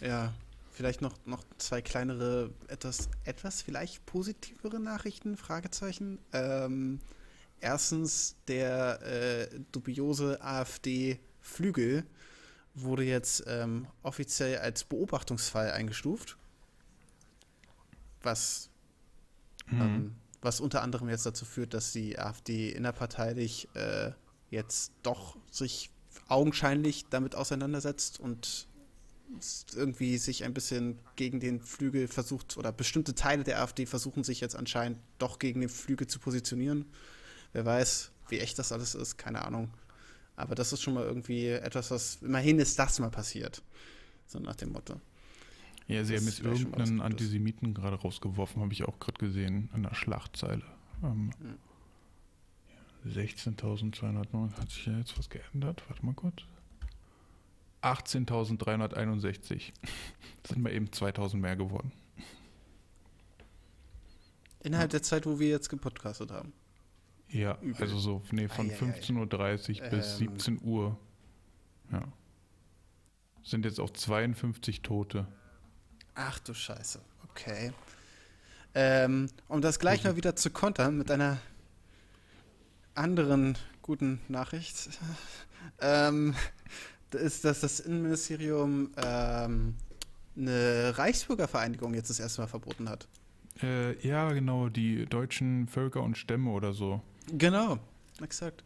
[0.00, 0.32] ja,
[0.72, 6.18] vielleicht noch, noch zwei kleinere, etwas, etwas vielleicht positivere Nachrichten, Fragezeichen.
[6.32, 7.00] Ähm,
[7.60, 12.04] erstens, der äh, dubiose AfD-Flügel
[12.74, 16.36] wurde jetzt ähm, offiziell als Beobachtungsfall eingestuft.
[18.22, 18.70] Was
[19.70, 19.80] Mhm.
[19.82, 24.12] ähm, was unter anderem jetzt dazu führt, dass die AfD innerparteilich äh,
[24.50, 25.90] jetzt doch sich
[26.28, 28.68] augenscheinlich damit auseinandersetzt und
[29.74, 34.40] irgendwie sich ein bisschen gegen den Flügel versucht oder bestimmte Teile der AfD versuchen sich
[34.40, 36.86] jetzt anscheinend doch gegen den Flügel zu positionieren.
[37.52, 39.70] Wer weiß, wie echt das alles ist, keine Ahnung.
[40.36, 43.62] Aber das ist schon mal irgendwie etwas, was immerhin ist das mal passiert.
[44.26, 45.00] So nach dem Motto.
[45.88, 47.00] Ja, sie Das haben jetzt irgendeinen.
[47.00, 50.62] Antisemiten gerade rausgeworfen, habe ich auch gerade gesehen, in der Schlachtzeile.
[51.02, 51.30] Ähm,
[53.06, 55.82] 16.209, hat sich ja jetzt was geändert?
[55.88, 56.42] Warte mal kurz.
[57.82, 59.72] 18.361.
[60.42, 61.92] Das sind mal eben 2.000 mehr geworden.
[64.60, 66.52] Innerhalb der Zeit, wo wir jetzt gepodcastet haben.
[67.30, 67.80] Ja, Übel.
[67.82, 69.00] also so, nee, von Ei, ei, ei.
[69.00, 70.28] 15.30 Uhr bis Ähm.
[70.28, 70.98] 17 Uhr.
[71.92, 72.02] Ja.
[73.44, 75.26] Sind jetzt auch 52 Tote.
[76.20, 77.00] Ach du Scheiße,
[77.30, 77.72] okay.
[78.74, 81.38] Ähm, um das gleich mal wieder zu kontern mit einer
[82.96, 84.90] anderen guten Nachricht,
[85.80, 86.34] ähm,
[87.12, 89.76] ist, dass das Innenministerium ähm,
[90.36, 93.06] eine Reichsbürgervereinigung jetzt das erste Mal verboten hat.
[93.62, 97.00] Äh, ja, genau, die deutschen Völker und Stämme oder so.
[97.30, 97.78] Genau,
[98.20, 98.64] exakt.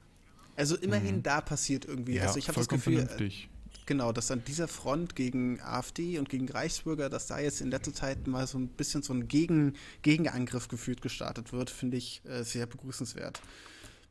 [0.57, 2.19] Also immerhin da passiert irgendwie.
[2.19, 3.51] also ich habe das Gefühl, vernünftig.
[3.87, 7.93] Genau, dass an dieser Front gegen AfD und gegen Reichsbürger, dass da jetzt in letzter
[7.93, 12.43] Zeit mal so ein bisschen so ein gegen Gegenangriff gefühlt gestartet wird, finde ich äh,
[12.43, 13.41] sehr begrüßenswert.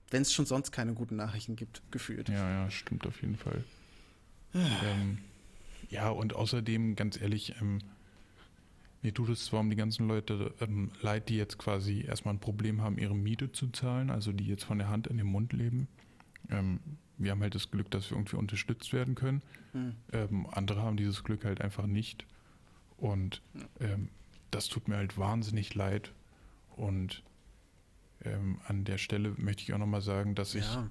[0.09, 2.29] Wenn es schon sonst keine guten Nachrichten gibt, gefühlt.
[2.29, 3.63] Ja, ja, stimmt auf jeden Fall.
[4.53, 5.19] ähm,
[5.89, 7.79] ja, und außerdem, ganz ehrlich, ähm,
[9.01, 12.39] mir tut es zwar um die ganzen Leute ähm, leid, die jetzt quasi erstmal ein
[12.39, 15.53] Problem haben, ihre Miete zu zahlen, also die jetzt von der Hand in den Mund
[15.53, 15.87] leben.
[16.49, 16.79] Ähm,
[17.17, 19.41] wir haben halt das Glück, dass wir irgendwie unterstützt werden können.
[19.73, 19.95] Hm.
[20.11, 22.25] Ähm, andere haben dieses Glück halt einfach nicht.
[22.97, 23.41] Und
[23.79, 24.09] ähm,
[24.49, 26.13] das tut mir halt wahnsinnig leid.
[26.75, 27.23] Und
[28.23, 30.89] ähm, an der Stelle möchte ich auch nochmal sagen, dass ich Ja,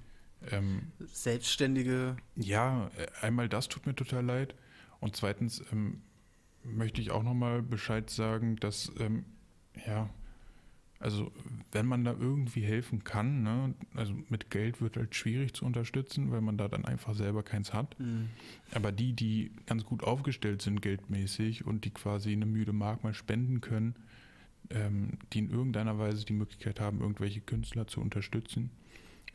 [0.51, 4.55] ähm, Selbstständige, ja, äh, einmal das tut mir total leid.
[5.01, 6.03] Und zweitens ähm,
[6.65, 8.93] möchte ich auch nochmal Bescheid sagen, dass,
[9.87, 10.11] ja,
[11.01, 11.33] also
[11.73, 16.31] wenn man da irgendwie helfen kann, ne, also mit Geld wird halt schwierig zu unterstützen,
[16.31, 17.99] weil man da dann einfach selber keins hat.
[17.99, 18.29] hm,
[18.75, 23.15] Aber die, die ganz gut aufgestellt sind geldmäßig und die quasi eine müde Mark mal
[23.15, 23.95] spenden können,
[24.69, 28.71] ähm, die in irgendeiner Weise die Möglichkeit haben, irgendwelche Künstler zu unterstützen.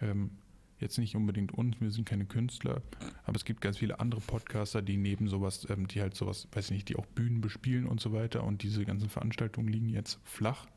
[0.01, 0.29] Ähm,
[0.79, 2.83] jetzt nicht unbedingt uns, wir sind keine Künstler,
[3.23, 6.65] aber es gibt ganz viele andere Podcaster, die neben sowas, ähm, die halt sowas, weiß
[6.65, 10.19] ich nicht, die auch Bühnen bespielen und so weiter und diese ganzen Veranstaltungen liegen jetzt
[10.25, 10.67] flach,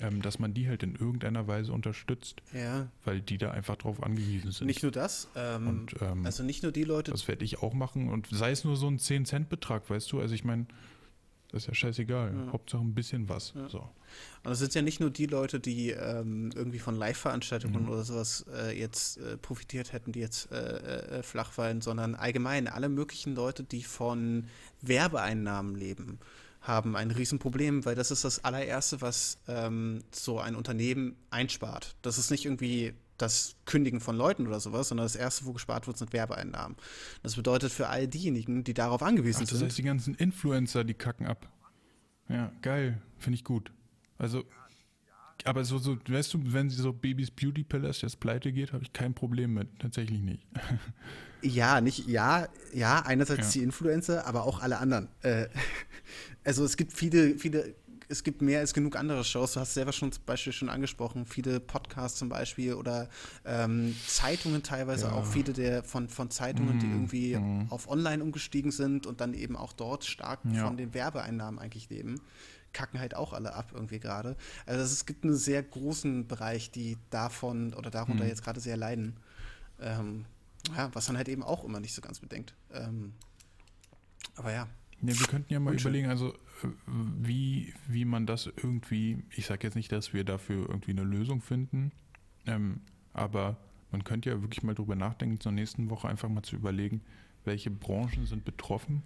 [0.00, 4.02] ähm, dass man die halt in irgendeiner Weise unterstützt, ja, weil die da einfach drauf
[4.02, 4.66] angewiesen sind.
[4.66, 7.74] nicht nur das, ähm, und ähm, also nicht nur die Leute, das werde ich auch
[7.74, 10.20] machen und sei es nur so ein 10-Cent-Betrag, weißt du?
[10.20, 10.66] Also ich meine,
[11.52, 12.34] das ist ja scheißegal.
[12.34, 12.52] Ja.
[12.52, 13.52] Hauptsache ein bisschen was.
[13.54, 13.68] Ja.
[13.68, 13.88] So.
[14.42, 17.90] Und es sind ja nicht nur die Leute, die ähm, irgendwie von Live-Veranstaltungen Mhm.
[17.90, 22.66] oder sowas äh, jetzt äh, profitiert hätten, die jetzt äh, äh, flach fallen, sondern allgemein
[22.66, 24.48] alle möglichen Leute, die von
[24.82, 26.18] Werbeeinnahmen leben,
[26.64, 31.94] haben ein Riesenproblem, weil das ist das allererste, was ähm, so ein Unternehmen einspart.
[32.02, 35.86] Das ist nicht irgendwie das Kündigen von Leuten oder sowas, sondern das erste, wo gespart
[35.86, 36.76] wird, sind Werbeeinnahmen.
[37.22, 39.68] Das bedeutet für all diejenigen, die darauf angewiesen Ach, das sind.
[39.68, 41.48] heißt, die ganzen Influencer, die kacken ab.
[42.28, 43.00] Ja, geil.
[43.18, 43.70] Finde ich gut.
[44.18, 44.44] Also,
[45.44, 48.82] aber so, so, weißt du, wenn sie so Babys Beauty Palace jetzt pleite geht, habe
[48.84, 49.68] ich kein Problem mit.
[49.78, 50.46] Tatsächlich nicht.
[51.42, 53.52] Ja, nicht, ja, ja, einerseits Ja.
[53.52, 55.08] die Influencer, aber auch alle anderen.
[55.22, 55.48] Äh,
[56.44, 57.74] also es gibt viele, viele,
[58.08, 59.52] es gibt mehr als genug andere Shows.
[59.52, 63.10] Du hast selber schon zum Beispiel schon angesprochen, viele Podcasts zum Beispiel oder
[63.44, 65.12] ähm, Zeitungen teilweise Ja.
[65.12, 67.66] auch, viele der von, von Zeitungen, die Mhm, irgendwie mhm.
[67.70, 70.64] auf online umgestiegen sind und dann eben auch dort stark Ja.
[70.64, 72.22] von den Werbeeinnahmen eigentlich leben.
[72.74, 74.36] Kacken halt auch alle ab irgendwie gerade.
[74.66, 78.28] Also es gibt einen sehr großen Bereich, die davon oder darunter Mhm.
[78.28, 79.16] jetzt gerade sehr leiden.
[79.80, 80.26] Ähm,
[80.76, 82.54] ja, was man halt eben auch immer nicht so ganz bedenkt.
[82.72, 83.14] Ähm,
[84.36, 84.68] aber ja.
[85.02, 85.90] Ja, wir könnten ja mal Unschön.
[85.90, 86.68] überlegen, also äh,
[87.20, 91.40] wie, wie man das irgendwie, ich sage jetzt nicht, dass wir dafür irgendwie eine Lösung
[91.42, 91.92] finden,
[92.46, 92.80] ähm,
[93.12, 93.56] aber
[93.90, 97.02] man könnte ja wirklich mal drüber nachdenken, zur nächsten Woche einfach mal zu überlegen,
[97.44, 99.02] welche Branchen sind betroffen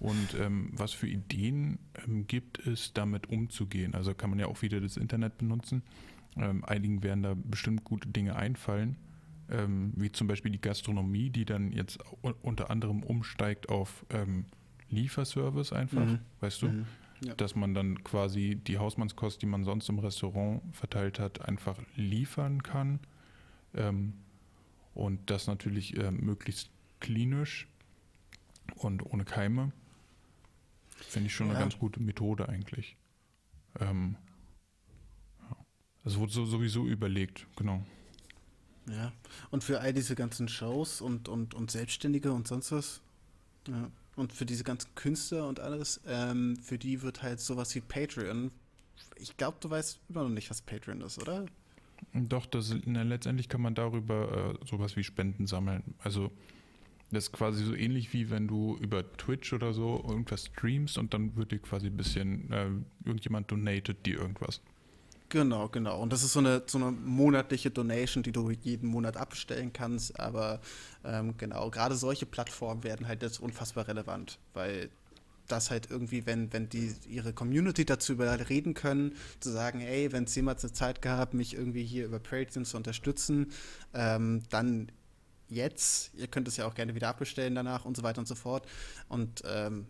[0.00, 3.94] und ähm, was für Ideen ähm, gibt es, damit umzugehen.
[3.94, 5.82] Also kann man ja auch wieder das Internet benutzen.
[6.36, 8.96] Ähm, einigen werden da bestimmt gute Dinge einfallen,
[9.50, 11.98] ähm, wie zum Beispiel die Gastronomie, die dann jetzt
[12.42, 14.46] unter anderem umsteigt auf ähm,
[14.88, 16.18] Lieferservice einfach, Mhm.
[16.40, 16.68] weißt du?
[16.68, 16.86] Mhm.
[17.22, 17.34] Ja.
[17.34, 22.62] Dass man dann quasi die Hausmannskost, die man sonst im Restaurant verteilt hat, einfach liefern
[22.62, 23.00] kann.
[23.74, 24.14] Ähm,
[24.94, 26.70] und das natürlich ähm, möglichst
[27.00, 27.68] klinisch
[28.76, 29.72] und ohne Keime.
[31.08, 31.54] Finde ich schon Ja.
[31.54, 32.96] eine ganz gute Methode eigentlich.
[33.78, 34.16] Ähm,
[35.48, 35.56] ja.
[36.04, 37.84] Das wurde so, sowieso überlegt, genau.
[38.88, 39.12] Ja.
[39.50, 43.00] Und für all diese ganzen Shows und, und, und Selbstständige und sonst was.
[43.68, 43.90] Ja.
[44.16, 48.50] Und für diese ganzen Künstler und alles, ähm, für die wird halt sowas wie Patreon.
[49.16, 51.46] Ich glaube, du weißt immer noch nicht, was Patreon ist, oder?
[52.12, 55.94] Doch, das, na, letztendlich kann man darüber äh, sowas wie Spenden sammeln.
[55.98, 56.32] Also
[57.10, 61.12] das ist quasi so ähnlich wie wenn du über Twitch oder so irgendwas streamst und
[61.12, 62.68] dann wird dir quasi ein bisschen, äh,
[63.04, 64.60] irgendjemand donatet dir irgendwas.
[65.30, 66.00] Genau, genau.
[66.00, 70.18] Und das ist so eine, so eine monatliche Donation, die du jeden Monat abstellen kannst.
[70.18, 70.60] Aber
[71.04, 74.90] ähm, genau, gerade solche Plattformen werden halt jetzt unfassbar relevant, weil
[75.46, 80.24] das halt irgendwie, wenn, wenn die ihre Community dazu überreden können, zu sagen, ey, wenn
[80.24, 83.52] es jemals eine Zeit gab, mich irgendwie hier über Patreon zu unterstützen,
[83.94, 84.90] ähm, dann
[85.50, 88.34] jetzt, ihr könnt es ja auch gerne wieder abbestellen danach und so weiter und so
[88.34, 88.66] fort.
[89.08, 89.86] Und ähm,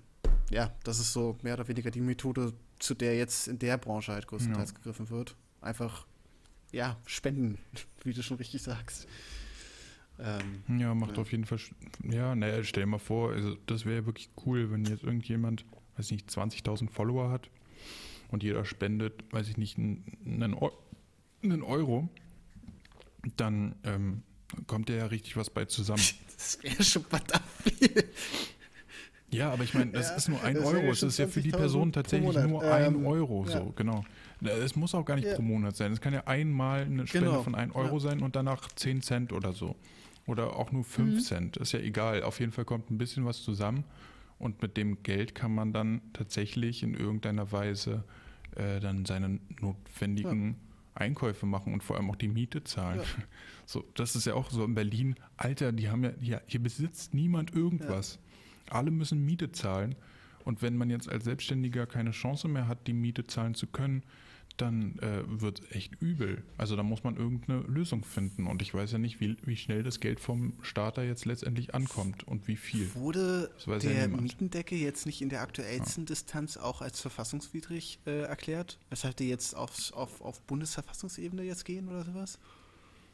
[0.50, 4.12] ja, das ist so mehr oder weniger die Methode, zu der jetzt in der Branche
[4.12, 4.76] halt größtenteils Ja.
[4.76, 5.36] gegriffen wird.
[5.60, 6.06] Einfach,
[6.72, 7.58] ja, spenden,
[8.04, 9.06] wie du schon richtig sagst.
[10.18, 11.22] Ähm, Ja, macht Ja.
[11.22, 11.58] auf jeden Fall.
[12.02, 15.64] Ja, naja, stell dir mal vor, also das wäre wirklich cool, wenn jetzt irgendjemand,
[15.96, 17.48] weiß nicht, 20.000 Follower hat
[18.28, 20.54] und jeder spendet, weiß ich nicht, einen,
[21.42, 22.08] einen Euro,
[23.36, 24.22] dann ähm,
[24.66, 26.02] kommt ja richtig was bei zusammen.
[26.36, 28.04] das wäre schon verdammt viel.
[29.32, 30.90] Ja, aber ich meine, das Ja, ist nur ein Euro.
[30.90, 33.52] Es ist ja für die 20.000 Person tatsächlich nur ein Ähm, Euro, ja.
[33.60, 34.04] so, genau.
[34.40, 35.34] Es muss auch gar nicht Ja.
[35.36, 35.92] pro Monat sein.
[35.92, 39.32] Es kann ja einmal eine Spende Genau, von 1 Euro sein und danach 10 Cent
[39.32, 39.76] oder so.
[40.26, 41.20] Oder auch nur 5 Mhm.
[41.20, 41.56] Cent.
[41.58, 42.22] Ist ja egal.
[42.24, 43.84] Auf jeden Fall kommt ein bisschen was zusammen
[44.38, 48.02] und mit dem Geld kann man dann tatsächlich in irgendeiner Weise
[48.56, 50.56] äh, dann seine notwendigen
[51.00, 53.00] Einkäufe machen und vor allem auch die Miete zahlen.
[53.00, 53.04] Ja.
[53.66, 55.14] So, das ist ja auch so in Berlin.
[55.36, 58.18] Alter, die haben ja, ja hier besitzt niemand irgendwas.
[58.68, 59.94] Alle müssen Miete zahlen.
[60.44, 64.02] Und wenn man jetzt als Selbstständiger keine Chance mehr hat, die Miete zahlen zu können,
[64.60, 66.42] dann äh, wird es echt übel.
[66.56, 68.46] Also da muss man irgendeine Lösung finden.
[68.46, 72.26] Und ich weiß ja nicht, wie, wie schnell das Geld vom Starter jetzt letztendlich ankommt
[72.26, 72.94] und wie viel.
[72.94, 74.22] Wurde ja der niemand.
[74.22, 78.78] Mietendeckel jetzt nicht in der aktuellsten Distanz auch als verfassungswidrig äh, erklärt?
[78.90, 82.38] Weshalb die jetzt aufs, auf, auf Bundesverfassungsebene jetzt gehen oder sowas?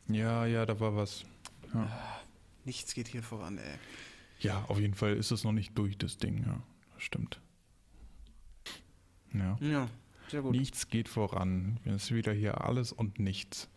[0.08, 1.24] Ja, ja, da war was.
[1.74, 1.90] Ja.
[2.64, 3.78] Nichts geht hier voran, ey.
[4.40, 6.62] Ja, auf jeden Fall ist es noch nicht durch, das Ding, ja.
[6.94, 7.40] Das stimmt.
[9.32, 9.58] Ja.
[9.60, 9.88] Ja.
[10.50, 11.78] Nichts geht voran.
[11.84, 13.68] Es ist wieder hier alles und nichts.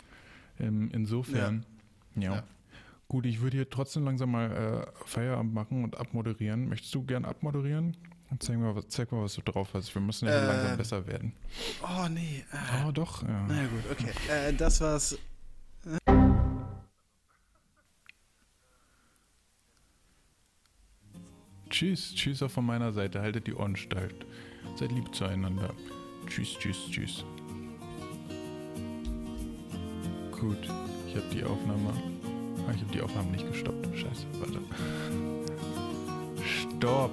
[0.59, 1.65] Ähm, insofern,
[2.15, 2.35] ja.
[2.35, 2.43] Ja.
[3.07, 6.69] Gut, ich würde hier trotzdem langsam mal äh, Feierabend machen und abmoderieren.
[6.69, 7.97] Möchtest du gern abmoderieren?
[8.37, 9.93] Zeig mal, was- zeig mal, was du drauf hast.
[9.95, 10.47] Wir müssen ja hier Ähm.
[10.55, 11.33] langsam besser werden.
[11.81, 12.43] Oh, nee.
[12.51, 13.23] Äh, Oh, doch.
[13.23, 13.45] Ja.
[13.47, 14.11] Na ja, gut, okay.
[14.31, 15.17] Äh, das war's.
[21.69, 23.21] Tschüss, tschüss auch von meiner Seite.
[23.21, 24.11] Haltet die Ohren steif.
[24.75, 25.73] Seid lieb zueinander.
[26.27, 27.25] Tschüss, tschüss, tschüss.
[30.31, 30.57] Gut,
[31.07, 31.93] ich habe die Aufnahme.
[32.67, 33.87] Ah, ich habe die Aufnahme nicht gestoppt.
[33.97, 34.59] Scheiße, warte.
[36.45, 37.11] Stopp!